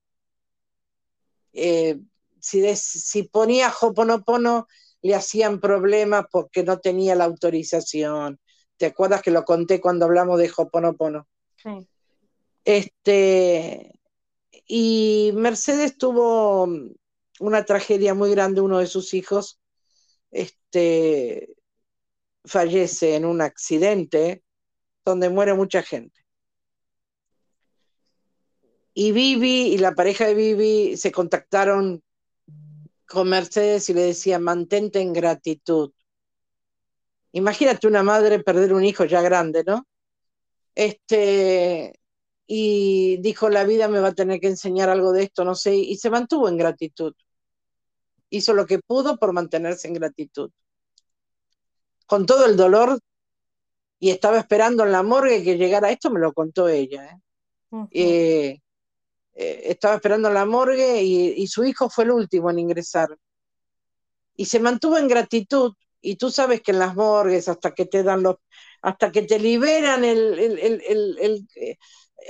[1.53, 1.99] eh,
[2.45, 4.67] si, si ponía Hoponopono
[5.01, 8.39] le hacían problemas porque no tenía la autorización.
[8.77, 11.27] ¿Te acuerdas que lo conté cuando hablamos de Hoponopono?
[11.57, 11.87] Sí.
[12.63, 13.99] Este,
[14.67, 16.67] y Mercedes tuvo
[17.39, 19.59] una tragedia muy grande, uno de sus hijos
[20.31, 21.55] este,
[22.43, 24.43] fallece en un accidente
[25.03, 26.25] donde muere mucha gente.
[28.93, 32.01] Y Vivi y la pareja de Vivi se contactaron
[33.08, 35.91] con Mercedes y le decían, mantente en gratitud.
[37.32, 39.86] Imagínate una madre perder un hijo ya grande, ¿no?
[40.74, 41.99] Este,
[42.47, 45.76] y dijo, la vida me va a tener que enseñar algo de esto, no sé,
[45.76, 47.14] y se mantuvo en gratitud.
[48.30, 50.51] Hizo lo que pudo por mantenerse en gratitud.
[52.06, 52.99] Con todo el dolor
[53.99, 57.06] y estaba esperando en la morgue que llegara esto, me lo contó ella.
[57.06, 57.88] ¿eh?
[57.91, 58.62] eh,
[59.36, 63.09] eh estaba esperando la morgue y, su hijo fue el último en ingresar.
[64.36, 65.73] Y se mantuvo en gratitud.
[66.01, 68.36] Y tú sabes que en las morgues, hasta que te dan los,
[68.81, 71.77] hasta que te liberan eh,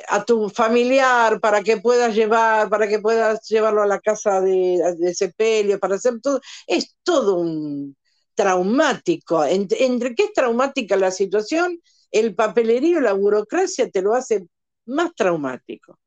[0.10, 5.14] a tu familiar para que puedas llevar, para que puedas llevarlo a la casa de,
[5.14, 7.96] sepelio, para hacer todo, es todo un,
[8.36, 9.44] traumático.
[9.46, 11.82] Entre, qué es traumática la situación,
[12.12, 14.48] el papelerío, la burocracia te lo hace
[14.86, 15.98] más traumático.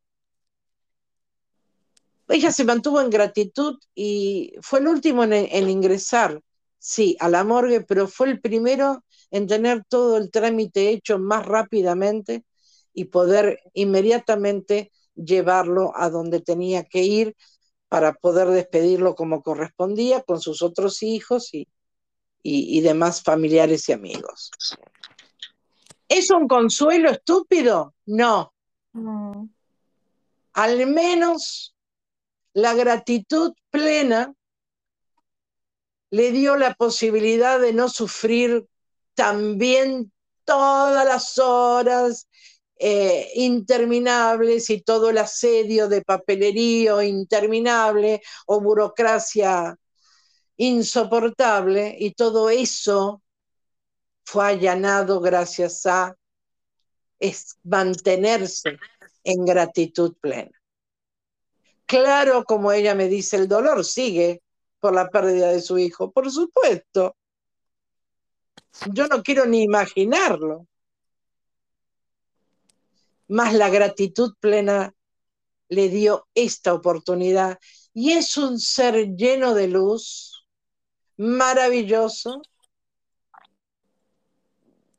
[2.28, 6.40] Ella se mantuvo en gratitud y fue el último en, ingresar,
[6.78, 11.46] sí, a la morgue, pero fue el primero en tener todo el trámite hecho más
[11.46, 12.44] rápidamente
[12.92, 17.36] y poder inmediatamente llevarlo a donde tenía que ir
[17.88, 21.66] para poder despedirlo como correspondía con sus otros hijos y,
[22.42, 24.50] y, demás familiares y amigos.
[26.08, 27.94] ¿Es un consuelo estúpido?
[28.06, 28.52] No.
[30.52, 31.74] Al menos
[32.52, 34.34] la gratitud plena
[36.10, 38.66] le dio la posibilidad de no sufrir
[39.14, 40.12] también
[40.44, 42.28] todas las horas
[42.76, 49.76] eh, interminables y todo el asedio de papelerío interminable o burocracia
[50.56, 53.22] insoportable y todo eso
[54.24, 56.14] fue allanado gracias a
[57.64, 58.78] mantenerse
[59.24, 60.57] en gratitud plena.
[61.88, 64.42] Claro, como ella me dice, el dolor sigue
[64.78, 67.16] por la pérdida de su hijo, por supuesto.
[68.92, 70.66] Yo no quiero ni imaginarlo.
[73.28, 74.92] Más la gratitud plena
[75.70, 77.58] le dio esta oportunidad
[77.94, 80.46] y es un ser lleno de luz,
[81.16, 82.42] maravilloso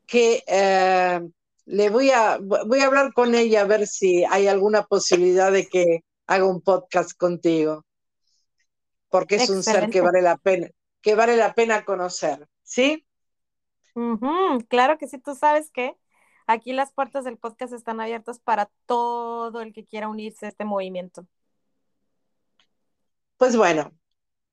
[0.08, 1.20] que eh,
[1.66, 5.68] le voy a, voy a hablar con ella a ver si hay alguna posibilidad de
[5.68, 7.84] que haga un podcast contigo,
[9.08, 10.68] porque es un ser que vale la pena,
[11.00, 13.04] que vale la pena conocer, ¿sí?
[14.68, 15.96] claro que sí, tú sabes que
[16.46, 20.64] aquí las puertas del podcast están abiertas para todo el que quiera unirse a este
[20.64, 21.26] movimiento.
[23.36, 23.92] Pues bueno,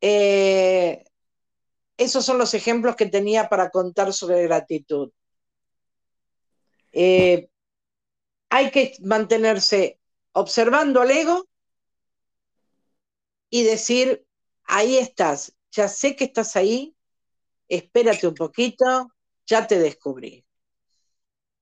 [0.02, 1.06] eh,
[1.96, 5.12] esos son los ejemplos que tenía para contar sobre gratitud.
[6.92, 7.52] Eh,
[8.50, 10.00] hay que mantenerse
[10.32, 11.48] observando al ego
[13.50, 14.26] y decir,
[14.64, 16.96] ahí estás, ya sé que estás ahí,
[17.68, 19.10] espérate un poquito,
[19.46, 20.46] ya te descubrí.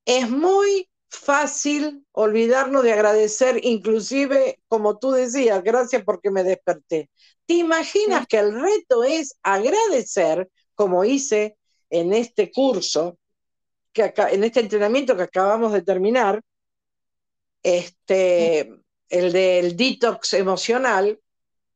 [0.06, 7.10] Es muy fácil olvidarnos de agradecer, inclusive, como tú decías, gracias porque me desperté.
[7.46, 11.58] ¿Te imaginas que el reto es agradecer, como hice
[11.90, 13.18] en este curso,
[13.94, 16.42] que en este entrenamiento que acabamos de terminar,
[17.64, 18.72] este,
[19.10, 21.20] el del detox emocional,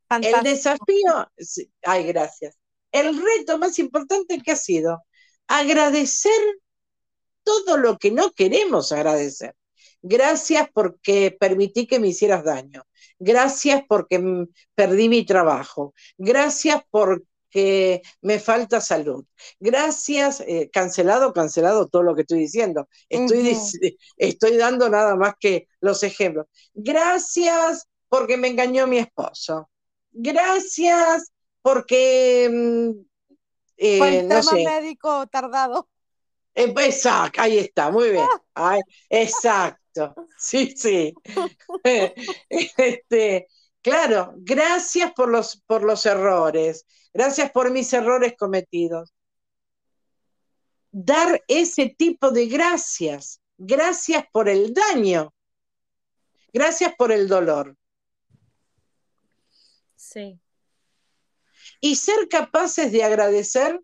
[0.09, 1.29] el desafío,
[1.83, 2.57] ay, gracias.
[2.91, 5.03] El reto más importante que ha sido
[5.47, 6.31] agradecer
[7.43, 9.55] todo lo que no queremos agradecer.
[10.01, 12.83] Gracias porque permití que me hicieras daño.
[13.17, 15.93] Gracias porque perdí mi trabajo.
[16.17, 19.25] Gracias porque me falta salud.
[19.59, 22.87] Gracias, eh, cancelado, cancelado todo lo que estoy diciendo.
[23.09, 23.57] Estoy,
[24.17, 26.45] estoy dando nada más que los ejemplos.
[26.73, 29.69] Gracias porque me engañó mi esposo.
[30.11, 31.31] Gracias
[31.61, 32.49] porque...
[32.51, 33.09] Mm,
[33.77, 34.65] eh, no sé.
[34.65, 35.87] médico tardado.
[36.53, 38.27] Eh, exacto, ahí está, muy bien.
[39.09, 41.13] exacto, sí, sí.
[42.49, 43.47] Este,
[43.81, 49.13] claro, gracias por los, por los errores, gracias por mis errores cometidos.
[50.91, 55.33] Dar ese tipo de gracias, gracias por el daño,
[56.51, 57.77] gracias por el dolor.
[60.09, 60.39] Sí.
[61.81, 63.79] Y ser capaces de agradecer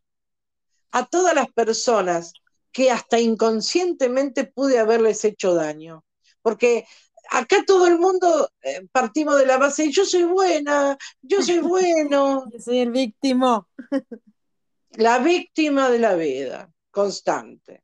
[0.91, 2.33] a todas las personas
[2.71, 6.03] que hasta inconscientemente pude haberles hecho daño.
[6.41, 6.87] Porque
[7.29, 12.49] acá todo el mundo eh, partimos de la base, yo soy buena, yo soy bueno.
[12.51, 13.67] yo soy el víctima.
[14.91, 17.83] la víctima de la vida, constante.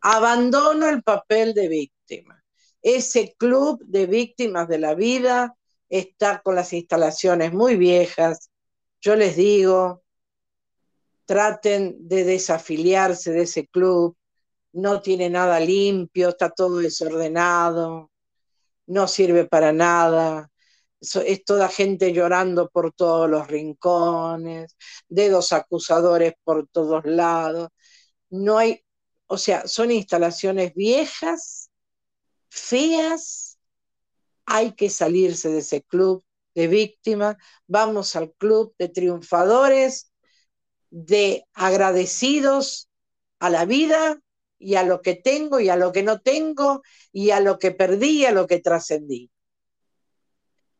[0.00, 2.42] Abandono el papel de víctima.
[2.82, 5.56] Ese club de víctimas de la vida
[5.90, 8.50] está con las instalaciones muy viejas.
[9.00, 10.02] Yo les digo,
[11.26, 14.16] traten de desafiliarse de ese club,
[14.72, 18.10] no tiene nada limpio, está todo desordenado,
[18.86, 20.50] no sirve para nada,
[21.00, 24.76] es toda gente llorando por todos los rincones,
[25.08, 27.68] dedos acusadores por todos lados,
[28.30, 28.84] no hay,
[29.26, 31.70] o sea, son instalaciones viejas,
[32.48, 33.49] feas,
[34.52, 36.24] hay que salirse de ese club
[36.56, 37.36] de víctimas,
[37.68, 40.12] vamos al club de triunfadores
[40.90, 42.90] de agradecidos
[43.38, 44.20] a la vida
[44.58, 46.82] y a lo que tengo y a lo que no tengo
[47.12, 49.30] y a lo que perdí y a lo que trascendí.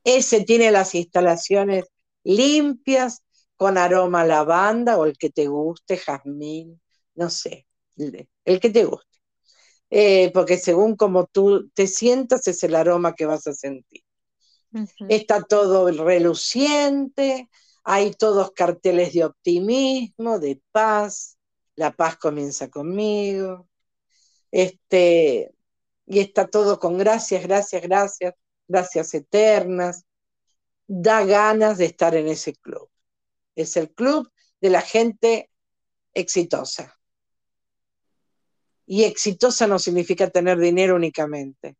[0.02, 1.84] Ese tiene las instalaciones
[2.24, 3.22] limpias,
[3.54, 6.80] con aroma a lavanda o el que te guste, jazmín,
[7.14, 9.09] no sé, el que te guste.
[9.90, 14.02] Eh, porque según como tú te sientas es el aroma que vas a sentir.
[15.08, 17.48] Está todo reluciente,
[17.82, 21.38] hay todos carteles de optimismo, de paz,
[21.74, 23.68] la paz comienza conmigo.
[24.52, 25.52] Este,
[26.06, 28.34] y está todo con gracias, gracias, gracias,
[28.68, 30.04] gracias eternas.
[30.86, 32.88] Da ganas de estar en ese club.
[33.56, 34.30] Es el club
[34.60, 35.50] de la gente
[36.14, 36.99] exitosa.
[38.92, 41.76] Y exitosa no significa tener dinero únicamente.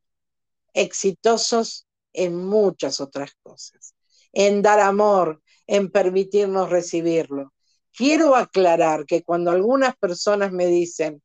[0.73, 3.97] Exitosos en muchas otras cosas.
[4.33, 7.53] En dar amor, en permitirnos recibirlo.
[7.93, 11.21] Quiero aclarar que cuando algunas personas me dicen,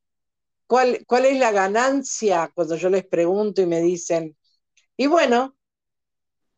[0.65, 2.51] ¿cuál, cuál es la ganancia?
[2.55, 4.35] Cuando yo les pregunto y me dicen,
[4.97, 5.55] y bueno,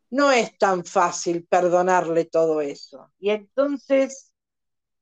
[0.09, 3.11] no es tan fácil perdonarle todo eso.
[3.19, 4.31] Y entonces,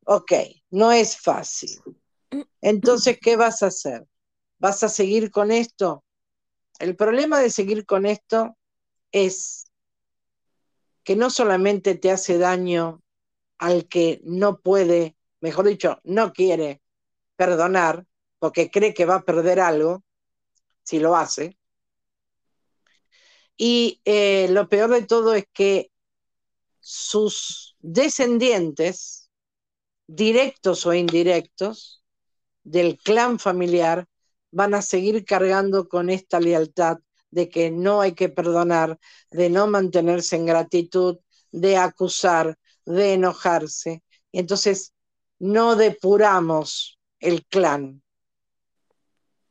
[0.03, 0.31] ok,
[0.71, 1.79] no es fácil.
[2.59, 4.03] Entonces, ¿qué vas a hacer?
[4.65, 6.03] ¿Vas a seguir con esto?
[6.79, 8.57] El problema de seguir con esto
[9.11, 9.65] es
[11.03, 13.03] que no solamente te hace daño
[13.59, 16.81] al que no puede, mejor dicho, no quiere
[17.35, 18.07] perdonar,
[18.39, 20.03] porque cree que va a perder algo
[20.81, 21.59] si lo hace.
[23.55, 25.91] Y eh, lo peor de todo es que
[26.79, 29.29] sus descendientes,
[30.07, 32.03] directos o indirectos,
[32.63, 34.07] del clan familiar,
[34.51, 36.97] van a seguir cargando con esta lealtad
[37.31, 38.97] de que no hay que perdonar,
[39.29, 41.17] de no mantenerse en gratitud,
[41.51, 44.03] de acusar, de enojarse.
[44.31, 44.93] Entonces
[45.39, 48.01] no depuramos el clan,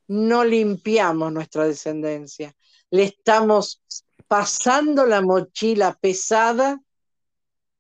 [0.07, 2.55] no limpiamos nuestra descendencia,
[2.91, 3.83] le estamos
[4.29, 6.81] pasando la mochila pesada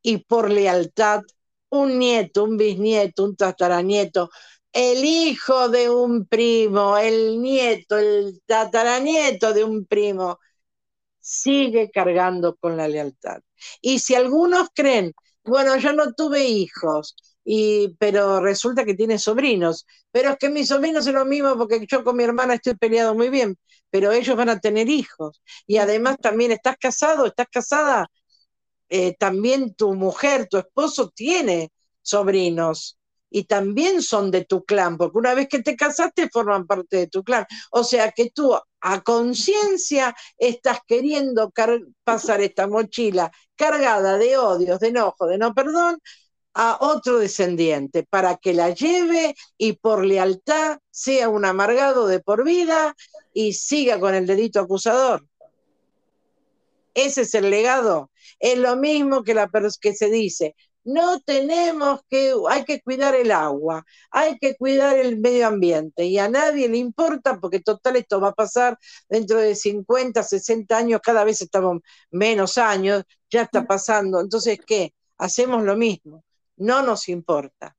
[0.02, 1.22] y por lealtad
[1.70, 4.30] un nieto, un bisnieto, un tataranieto,
[4.74, 10.40] el hijo de un primo, el nieto, el tataranieto de un primo,
[11.20, 13.40] sigue cargando con la lealtad.
[13.80, 15.12] Y si algunos creen,
[15.44, 20.68] bueno, yo no tuve hijos, y, pero resulta que tiene sobrinos, pero es que mis
[20.68, 23.56] sobrinos es lo mismo porque yo con mi hermana estoy peleado muy bien,
[23.90, 25.42] pero ellos van a tener hijos.
[25.66, 28.08] Y además también estás casado, estás casada,
[28.88, 31.70] eh, también tu mujer, tu esposo tiene
[32.02, 32.98] sobrinos
[33.34, 37.06] y también son de tu clan, porque una vez que te casaste forman parte de
[37.08, 37.44] tu clan.
[37.72, 41.52] O sea que tú a conciencia estás queriendo
[42.04, 45.98] pasar esta mochila cargada de odios, de enojo, de no perdón
[46.54, 52.44] a otro descendiente para que la lleve y por lealtad sea un amargado de por
[52.44, 52.94] vida
[53.32, 55.26] y siga con el dedito acusador.
[56.94, 58.12] Ese es el legado.
[58.38, 59.50] Es lo mismo que, la,
[59.80, 60.54] que se dice,
[60.84, 66.18] no tenemos que, hay que cuidar el agua, hay que cuidar el medio ambiente y
[66.18, 68.78] a nadie le importa porque total esto va a pasar
[69.08, 71.80] dentro de 50, 60 años, cada vez estamos
[72.10, 74.20] menos años, ya está pasando.
[74.20, 74.92] Entonces, ¿qué?
[75.16, 76.22] Hacemos lo mismo,
[76.56, 77.74] no nos importa.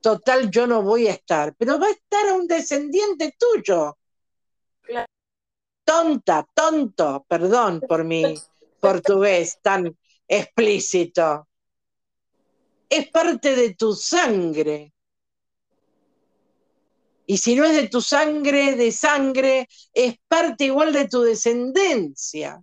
[0.00, 3.96] Total, yo no voy a estar, pero va a estar un descendiente tuyo.
[5.84, 8.22] Tonta, tonto, perdón por mi
[8.80, 9.96] portugués tan
[10.30, 11.48] explícito.
[12.88, 14.94] Es parte de tu sangre.
[17.26, 22.62] Y si no es de tu sangre, de sangre, es parte igual de tu descendencia.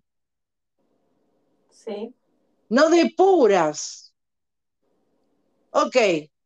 [1.70, 2.14] Sí.
[2.70, 4.14] No depuras.
[5.72, 5.96] Ok,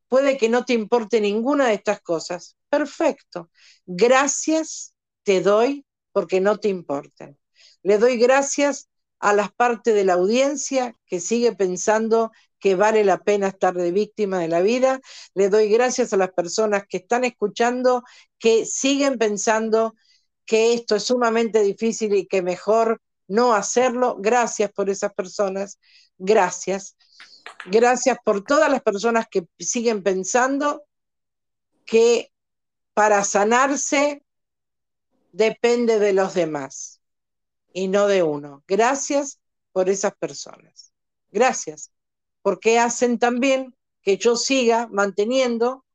[0.07, 2.55] puede que no te importe ninguna de estas cosas.
[2.69, 3.49] Perfecto.
[3.85, 4.93] Gracias
[5.23, 7.37] te doy porque no te importan.
[7.83, 8.90] Le doy gracias
[9.21, 13.91] a las partes de la audiencia que sigue pensando que vale la pena estar de
[13.91, 14.99] víctima de la vida.
[15.35, 18.03] Le doy gracias a las personas que están escuchando,
[18.39, 19.95] que siguen pensando
[20.45, 24.17] que esto es sumamente difícil y que mejor no hacerlo.
[24.19, 25.79] Gracias por esas personas.
[26.17, 26.97] Gracias.
[27.67, 30.83] Gracias por todas las personas que siguen pensando
[31.85, 32.31] que
[32.93, 34.23] para sanarse
[35.31, 37.00] depende de los demás
[37.73, 38.63] y no de uno.
[38.67, 39.39] Gracias
[39.71, 40.93] por esas personas.
[41.31, 41.91] Gracias,
[42.41, 45.85] porque hacen también que yo siga manteniendo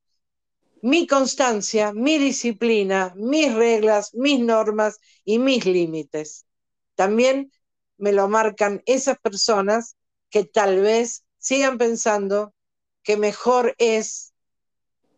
[0.83, 6.47] mi constancia, mi disciplina, mis reglas, mis normas y mis límites.
[6.95, 7.51] También
[7.99, 9.97] me lo marcan esas personas
[10.31, 12.55] que tal vez sigan pensando
[13.03, 14.33] que mejor es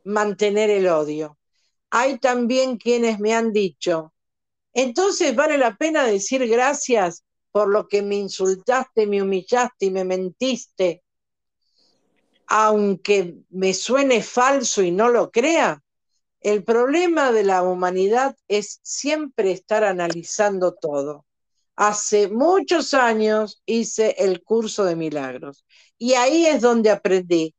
[0.04, 1.38] mantener el odio.
[1.90, 4.12] Hay también quienes me han dicho,
[4.72, 10.04] entonces vale la pena decir gracias por lo que me insultaste, me humillaste y me
[10.04, 11.02] mentiste,
[12.46, 15.82] aunque me suene falso y no lo crea.
[16.40, 21.26] El problema de la humanidad es siempre estar analizando todo.
[21.74, 25.64] Hace muchos años hice el curso de milagros
[25.96, 27.54] y ahí es donde aprendí.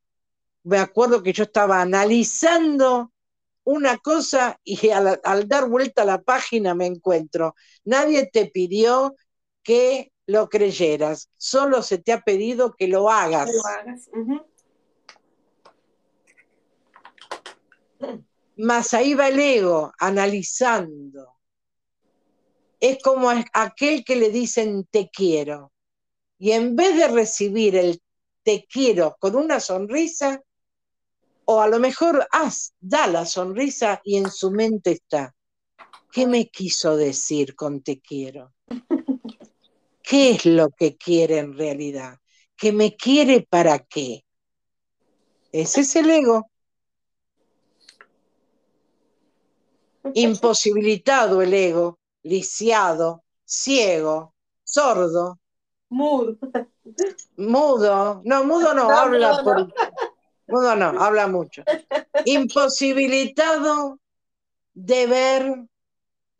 [0.64, 3.12] Me acuerdo que yo estaba analizando
[3.64, 7.56] una cosa y al, dar vuelta a la página me encuentro.
[7.84, 9.16] Nadie te pidió
[9.64, 13.50] que lo creyeras, solo se te ha pedido que lo hagas.
[18.58, 21.36] Más ahí va el ego, analizando.
[22.80, 25.72] Es como aquel que le dicen te quiero.
[26.38, 28.02] Y en vez de recibir el
[28.44, 30.42] te quiero con una sonrisa,
[31.52, 35.34] o a lo mejor haz, da la sonrisa y en su mente está.
[36.12, 38.54] ¿Qué me quiso decir con te quiero?
[40.04, 42.20] ¿Qué es lo que quiere en realidad?
[42.56, 44.24] ¿Que me quiere para qué?
[45.52, 46.52] Ese es el ego.
[50.14, 55.40] Imposibilitado el ego, lisiado, ciego, sordo.
[55.90, 56.38] Mudo.
[57.38, 58.22] Mudo.
[58.24, 59.74] No, mudo no, habla por
[60.50, 61.64] no, no, habla mucho.
[62.26, 64.00] Imposibilitado
[64.74, 65.56] de ver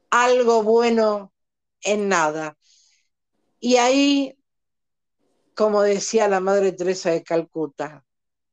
[0.10, 1.34] algo bueno
[1.82, 2.58] en nada.
[3.60, 4.38] Y ahí,
[5.56, 8.06] como decía la Madre Teresa de Calcuta,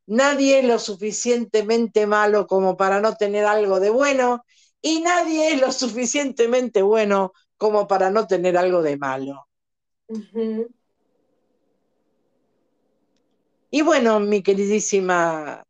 [0.07, 4.45] nadie es lo suficientemente malo como para no tener algo de bueno
[4.83, 9.49] y nadie es lo suficientemente bueno como para no tener algo de malo.
[13.71, 15.65] Y bueno, mi queridísima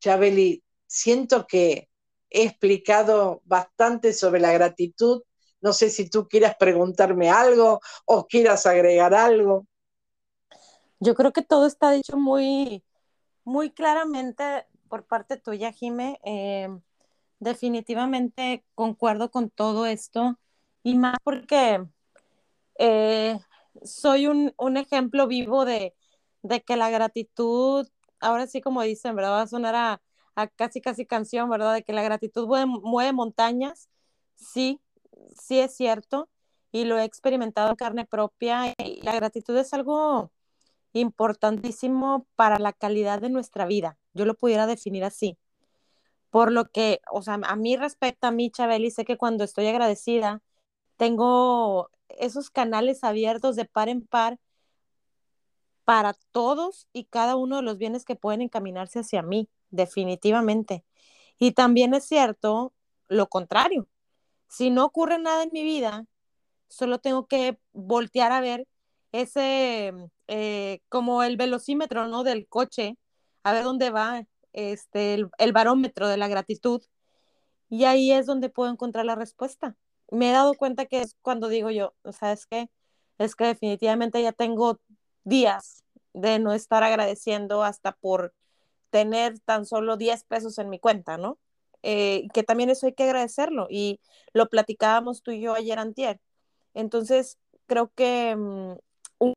[0.00, 1.88] Chabeli, siento que
[2.30, 5.22] he explicado bastante sobre la gratitud.
[5.60, 9.66] No sé si tú quieras preguntarme algo o quieras agregar algo.
[10.98, 12.82] Yo creo que todo está dicho muy,
[13.44, 16.20] muy claramente por parte tuya, Jime.
[16.24, 16.68] Eh,
[17.38, 20.38] definitivamente concuerdo con todo esto
[20.82, 21.84] y más porque
[22.78, 23.38] eh,
[23.82, 25.94] soy un, un, ejemplo vivo de,
[26.42, 27.88] de, que la gratitud,
[28.20, 29.32] ahora sí como dicen, ¿verdad?
[29.32, 30.02] Va a sonar a,
[30.34, 31.74] a casi casi canción, ¿verdad?
[31.74, 33.88] De que la gratitud mueve, montañas.
[34.34, 34.80] Sí,
[35.40, 36.28] sí es cierto
[36.72, 38.74] y lo he experimentado en carne propia.
[39.02, 40.32] La gratitud es algo
[40.92, 43.98] importantísimo para la calidad de nuestra vida.
[44.14, 45.38] Yo lo pudiera definir así.
[46.30, 49.66] Por lo que, o sea, a mí respecta a mí, Chabeli, sé que cuando estoy
[49.66, 50.42] agradecida,
[50.96, 54.38] tengo esos canales abiertos de par en par
[55.84, 60.84] para todos y cada uno de los bienes que pueden encaminarse hacia mí, definitivamente.
[61.38, 62.72] Y también es cierto
[63.08, 63.88] lo contrario.
[64.48, 66.06] Si no ocurre nada en mi vida,
[66.68, 68.66] solo tengo que voltear a ver
[69.12, 69.92] ese,
[70.28, 72.24] eh, como el velocímetro, ¿no?
[72.24, 72.98] Del coche,
[73.44, 76.82] a ver dónde va este, el, el barómetro de la gratitud.
[77.70, 79.76] Y ahí es donde puedo encontrar la respuesta.
[80.10, 82.70] Me he dado cuenta que es cuando digo yo, o sea, que,
[83.18, 84.80] es que definitivamente ya tengo
[85.24, 85.84] días
[86.14, 88.34] de no estar agradeciendo hasta por
[88.90, 91.38] tener tan solo 10 pesos en mi cuenta, ¿no?
[91.82, 94.00] Eh, que también eso hay que agradecerlo y
[94.32, 96.20] lo platicábamos tú y yo ayer antier.
[96.74, 98.76] Entonces, creo que um,
[99.18, 99.34] un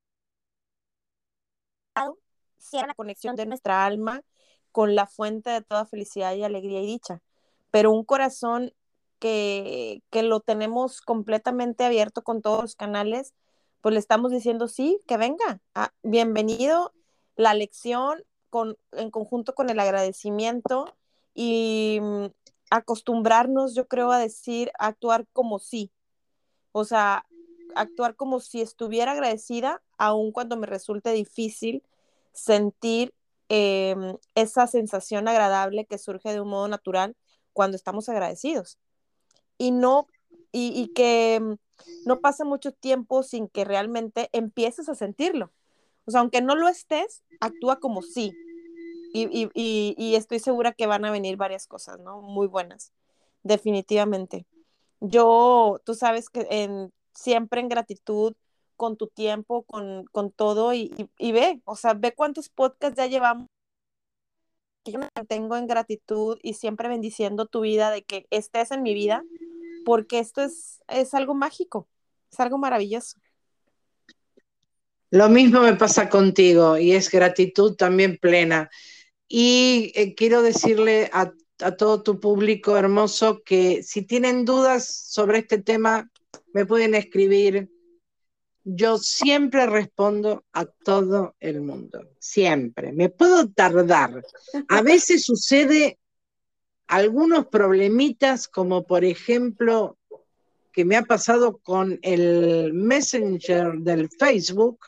[2.57, 4.21] cierra la conexión de nuestra alma
[4.71, 7.21] con la fuente de toda felicidad y alegría y dicha,
[7.71, 8.73] pero un corazón
[9.19, 13.33] que, que lo tenemos completamente abierto con todos los canales,
[13.85, 16.91] pues le estamos diciendo sí, que venga, ah, bienvenido
[17.35, 20.97] la lección con, en conjunto con el agradecimiento
[21.35, 22.25] y mm,
[22.71, 25.91] acostumbrarnos, yo creo, a decir, a actuar como sí.
[26.71, 27.27] O sea,
[27.75, 31.83] actuar como si estuviera agradecida, aun cuando me resulte difícil
[32.33, 33.13] sentir
[33.49, 33.95] eh,
[34.33, 37.15] esa sensación agradable que surge de un modo natural
[37.53, 38.79] cuando estamos agradecidos.
[39.59, 40.07] Y no,
[40.51, 41.53] y, y que mm,
[42.05, 45.51] no pasa mucho tiempo sin que realmente empieces a sentirlo.
[46.05, 48.33] O sea, aunque no lo estés, actúa como sí.
[49.13, 52.21] Y, y, y, estoy segura que van a venir varias cosas, ¿no?
[52.21, 52.91] Muy buenas,
[53.43, 54.45] definitivamente.
[54.99, 58.33] Yo, tú sabes que en, siempre en gratitud
[58.75, 63.07] con tu tiempo, con, con todo y, y, ve, o sea, ve cuántos podcasts ya
[63.07, 63.47] llevamos.
[64.83, 68.93] Yo me mantengo en gratitud y siempre bendiciendo tu vida de que estés en mi
[68.93, 69.23] vida,
[69.85, 71.87] porque esto es, es algo mágico,
[72.29, 73.17] es algo maravilloso.
[75.11, 78.69] Lo mismo me pasa contigo y es gratitud también plena.
[79.29, 85.37] Y eh, quiero decirle a, a todo tu público hermoso que si tienen dudas sobre
[85.39, 86.11] este tema,
[86.53, 87.69] me pueden escribir.
[88.63, 92.91] Yo siempre respondo a todo el mundo, siempre.
[92.91, 94.23] Me puedo tardar.
[94.67, 95.99] A veces sucede
[96.87, 99.97] algunos problemitas, como por ejemplo,
[100.71, 104.87] que me ha pasado con el Messenger del Facebook,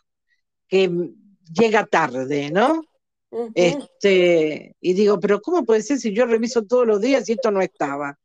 [0.68, 1.12] que
[1.54, 2.84] llega tarde, ¿no?
[3.30, 3.52] Uh -huh.
[3.56, 7.52] Este, y digo, pero ¿cómo puede ser si yo reviso todos los días y esto
[7.52, 8.18] no estaba?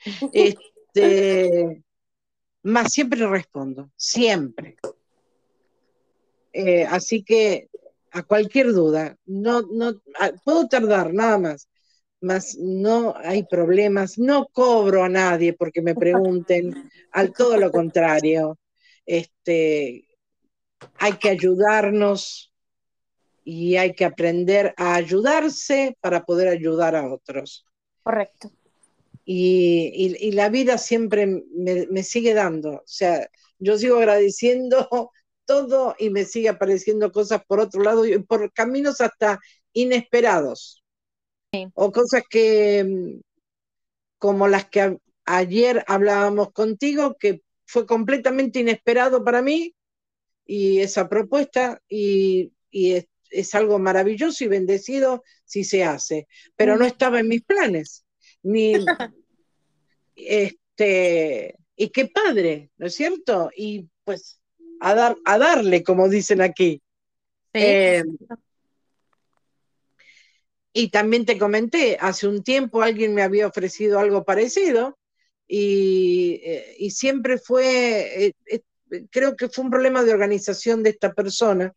[0.32, 1.82] este,
[2.62, 4.76] más siempre respondo, siempre.
[6.52, 7.68] Eh, así que
[8.10, 10.00] a cualquier duda, no, no,
[10.44, 11.68] puedo tardar nada más,
[12.20, 18.58] más no hay problemas, no cobro a nadie porque me pregunten, al todo lo contrario,
[19.06, 20.08] este,
[20.96, 22.52] hay que ayudarnos
[23.44, 27.64] y hay que aprender a ayudarse para poder ayudar a otros.
[28.02, 28.50] Correcto.
[29.24, 32.70] Y, y, y, la vida siempre me, me, sigue dando.
[32.70, 33.28] O sea,
[33.58, 35.10] yo sigo agradeciendo
[35.44, 39.40] todo y me sigue apareciendo cosas por otro lado, y por caminos hasta
[39.72, 40.82] inesperados.
[41.66, 41.72] Sí.
[41.74, 43.20] O cosas que,
[44.18, 49.74] como las que a, ayer hablábamos contigo, que fue completamente inesperado para mí,
[50.46, 56.26] y esa propuesta, y, y es, es, algo maravilloso y bendecido si se hace,
[56.56, 58.04] pero no estaba en mis planes
[58.42, 58.72] ni
[60.16, 63.50] este y qué padre, ¿no es cierto?
[63.56, 64.40] Y pues
[64.80, 66.82] a dar a darle, como dicen aquí.
[67.52, 67.60] Sí.
[67.60, 68.04] Eh,
[70.78, 74.96] y también te comenté, hace un tiempo alguien me había ofrecido algo parecido
[75.48, 78.60] y, eh, y siempre fue, eh, eh,
[79.10, 81.72] creo que fue un problema de organización de esta persona,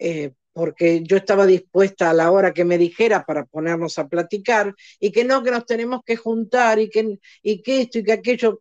[0.00, 4.74] eh, porque yo estaba dispuesta a la hora que me dijera para ponernos a platicar
[4.98, 8.12] y que no, que nos tenemos que juntar y que, y que esto y que
[8.12, 8.60] aquello.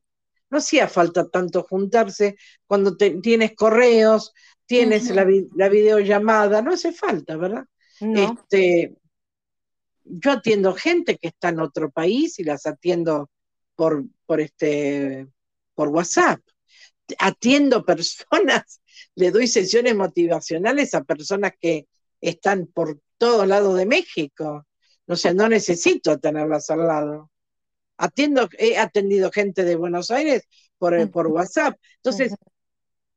[0.52, 2.36] No hacía falta tanto juntarse
[2.68, 4.32] cuando te, tienes correos,
[4.68, 5.16] tienes uh -huh.
[5.16, 7.66] la, la, videollamada, no hace falta, ¿verdad?
[8.00, 8.96] Este,
[10.06, 13.30] yo atiendo gente que está en otro país y las atiendo
[13.76, 15.28] por, por, este,
[15.74, 16.40] por WhatsApp.
[17.20, 18.82] Atiendo personas,
[19.16, 21.88] le doy sesiones motivacionales a personas que
[22.22, 24.66] están por todos lados de México.
[25.08, 27.32] O sea, no necesito tenerlas al lado.
[27.98, 30.44] Atiendo, he atendido gente de Buenos Aires
[30.78, 31.80] por, por WhatsApp.
[31.98, 32.34] Entonces,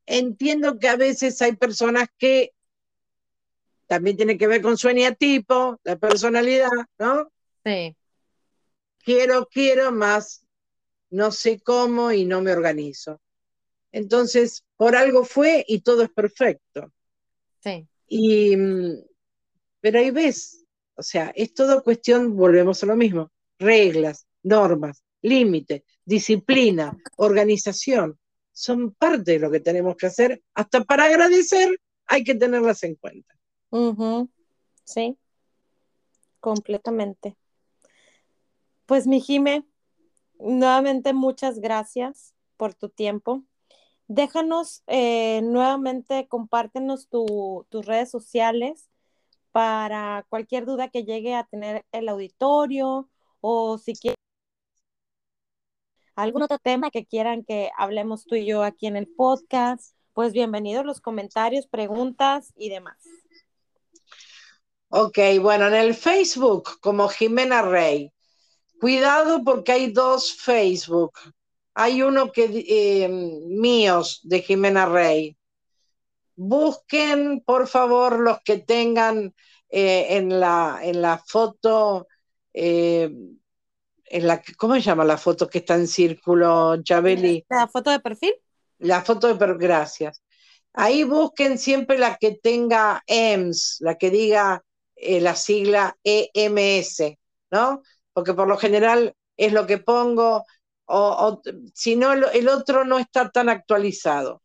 [0.05, 2.51] entiendo que a veces hay personas que
[3.89, 7.31] también tiene que ver con su eneatipo, la personalidad, ¿no?
[7.65, 7.95] Sí.
[9.03, 10.45] Quiero, quiero, más
[11.09, 13.19] no sé cómo y no me organizo.
[13.91, 16.93] Entonces, por algo fue y todo es perfecto.
[17.63, 17.87] Sí.
[18.07, 19.03] Y, mm,
[19.81, 20.63] pero ahí ves,
[20.93, 28.19] o sea, es todo cuestión, volvemos a lo mismo, reglas, normas, límite, disciplina, organización,
[28.51, 30.43] son parte de lo que tenemos que hacer.
[30.53, 31.75] Hasta para agradecer
[32.05, 33.38] hay que tenerlas en cuenta.
[34.83, 35.17] Sí,
[36.39, 37.37] completamente.
[38.85, 39.65] Pues mi Jime,
[40.39, 43.43] nuevamente muchas gracias por tu tiempo.
[44.07, 48.89] Déjanos eh, nuevamente, compártenos tus redes sociales
[49.51, 53.09] para cualquier duda que llegue a tener el auditorio
[53.41, 54.17] o si quieres
[56.15, 60.33] algún otro tema que quieran que hablemos tú y yo aquí en el podcast, pues
[60.33, 62.97] bienvenidos los comentarios, preguntas y demás.
[64.91, 68.11] Ok, bueno, en el Facebook como Jimena Rey.
[68.79, 71.11] Cuidado porque hay dos Facebook.
[71.75, 75.37] Hay uno que eh, míos de Jimena Rey.
[76.35, 79.35] Busquen, por favor, los que tengan
[79.69, 82.07] eh, en, la, en la foto,
[82.51, 83.11] eh,
[84.05, 87.45] en la, ¿cómo se llama la foto que está en círculo, Chabeli?
[87.47, 88.33] ¿La foto de perfil?
[88.79, 90.23] La foto de perfil, gracias.
[90.73, 94.63] Ahí busquen siempre la que tenga EMS, la que diga
[95.01, 97.17] eh, la sigla EMS,
[97.51, 97.81] ¿no?
[98.13, 100.45] Porque por lo general es lo que pongo,
[100.85, 101.41] o,
[101.73, 104.41] si no, el, otro no está tan actualizado.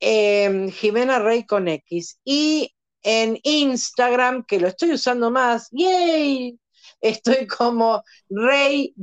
[0.00, 2.20] Em, Jimena Rey con X.
[2.24, 6.58] Y en Instagram, que lo estoy usando más, ¡yay!
[7.00, 8.94] Estoy como Rey-Jimena.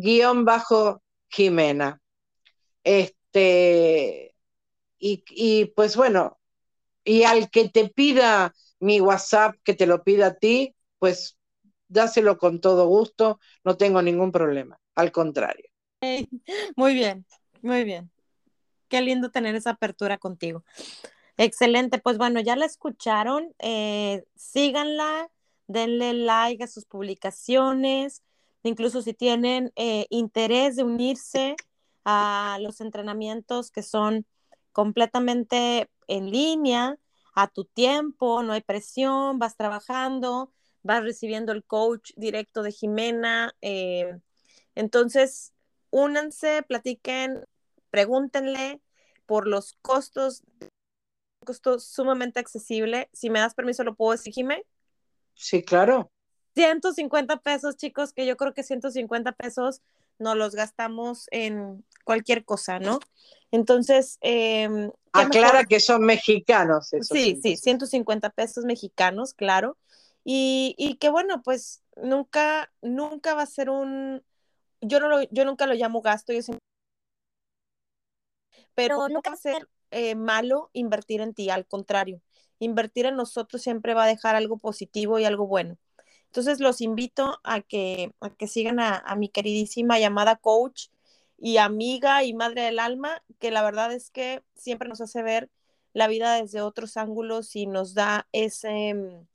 [2.84, 4.36] Este,
[5.00, 6.40] y, y pues bueno,
[7.04, 11.38] y al que te pida mi WhatsApp que te lo pida a ti, pues
[11.88, 15.70] dáselo con todo gusto, no tengo ningún problema, al contrario.
[16.76, 17.26] Muy bien,
[17.62, 18.12] muy bien.
[18.90, 20.64] Qué lindo tener esa apertura contigo.
[21.38, 25.30] Excelente, pues bueno, ya la escucharon, eh, síganla,
[25.68, 28.24] denle like a sus publicaciones,
[28.64, 31.56] incluso si tienen eh, interés de unirse
[32.04, 34.26] a los entrenamientos que son
[34.72, 36.98] completamente en línea,
[37.34, 40.52] a tu tiempo, no hay presión, vas trabajando,
[40.84, 43.56] vas recibiendo el coach directo de Jimena.
[43.62, 44.20] Eh,
[44.76, 45.54] entonces,
[45.90, 47.46] únanse, platiquen,
[47.90, 48.82] pregúntenle
[49.26, 50.44] por los costos,
[51.46, 53.10] costo sumamente accesible.
[53.14, 54.66] Si me das permiso, ¿lo puedo decir, Jimé?
[55.34, 56.12] Sí, claro.
[56.56, 59.82] 150 pesos, chicos, que yo creo que 150 pesos
[60.20, 63.00] no los gastamos en cualquier cosa, ¿no?
[63.52, 66.92] Entonces, eh, aclara que son mexicanos.
[67.02, 69.78] sí, sí, 150 pesos mexicanos, claro.
[70.24, 74.24] Y, y que bueno, pues nunca, nunca va a ser un,
[74.82, 76.62] yo, no lo, yo nunca lo llamo gasto, yo siempre...
[78.76, 82.22] pero nunca va a ser eh, malo invertir en ti, al contrario,
[82.60, 85.78] invertir en nosotros siempre va a dejar algo positivo y algo bueno.
[86.28, 90.88] Entonces los invito a que, a que sigan a, a mi queridísima llamada coach
[91.42, 95.50] y amiga y madre del alma, que la verdad es que siempre nos hace ver
[95.92, 99.28] la vida desde otros ángulos y nos da ese, mm,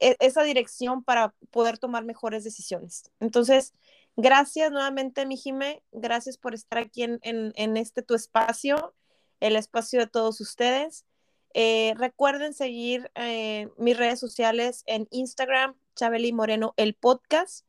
[0.00, 3.10] e, esa dirección para poder tomar mejores decisiones.
[3.20, 3.74] Entonces,
[4.16, 8.94] gracias nuevamente, mi Jime, gracias por estar aquí en, en, este tu espacio,
[9.40, 11.04] el espacio de todos ustedes.
[11.52, 17.66] Eh, recuerden seguir eh, mis redes sociales en Instagram, Chabeli Moreno, el podcast,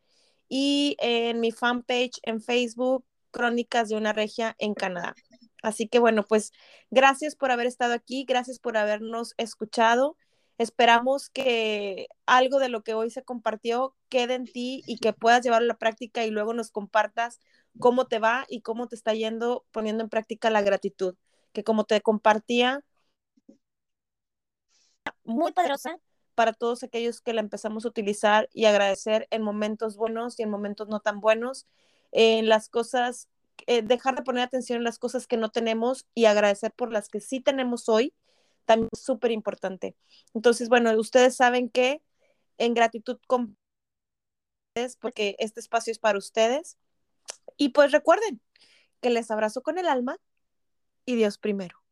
[0.49, 5.15] y en mi fanpage en Facebook, Crónicas de una Regia en Canadá.
[5.63, 6.51] Así que bueno, pues
[6.91, 10.17] gracias por haber estado aquí, gracias por habernos escuchado.
[10.57, 15.43] Esperamos que algo de lo que hoy se compartió quede en ti y que puedas
[15.43, 17.39] llevarlo a la práctica y luego nos compartas
[17.79, 21.15] cómo te va y cómo te está yendo poniendo en práctica la gratitud,
[21.53, 22.83] que como te compartía,
[25.23, 25.99] muy poderosa
[26.35, 30.49] para todos aquellos que la empezamos a utilizar y agradecer en momentos buenos y en
[30.49, 31.67] momentos no tan buenos
[32.11, 33.29] en las cosas,
[33.67, 37.09] eh, dejar de poner atención en las cosas que no tenemos y agradecer por las
[37.09, 38.13] que sí tenemos hoy,
[38.65, 39.95] también es súper importante.
[40.33, 42.01] Entonces, bueno, ustedes saben que
[42.57, 43.57] en gratitud con
[44.99, 46.77] porque este espacio es para ustedes.
[47.57, 48.41] Y pues recuerden
[49.01, 50.17] que les abrazo con el alma
[51.05, 51.86] y Dios primero.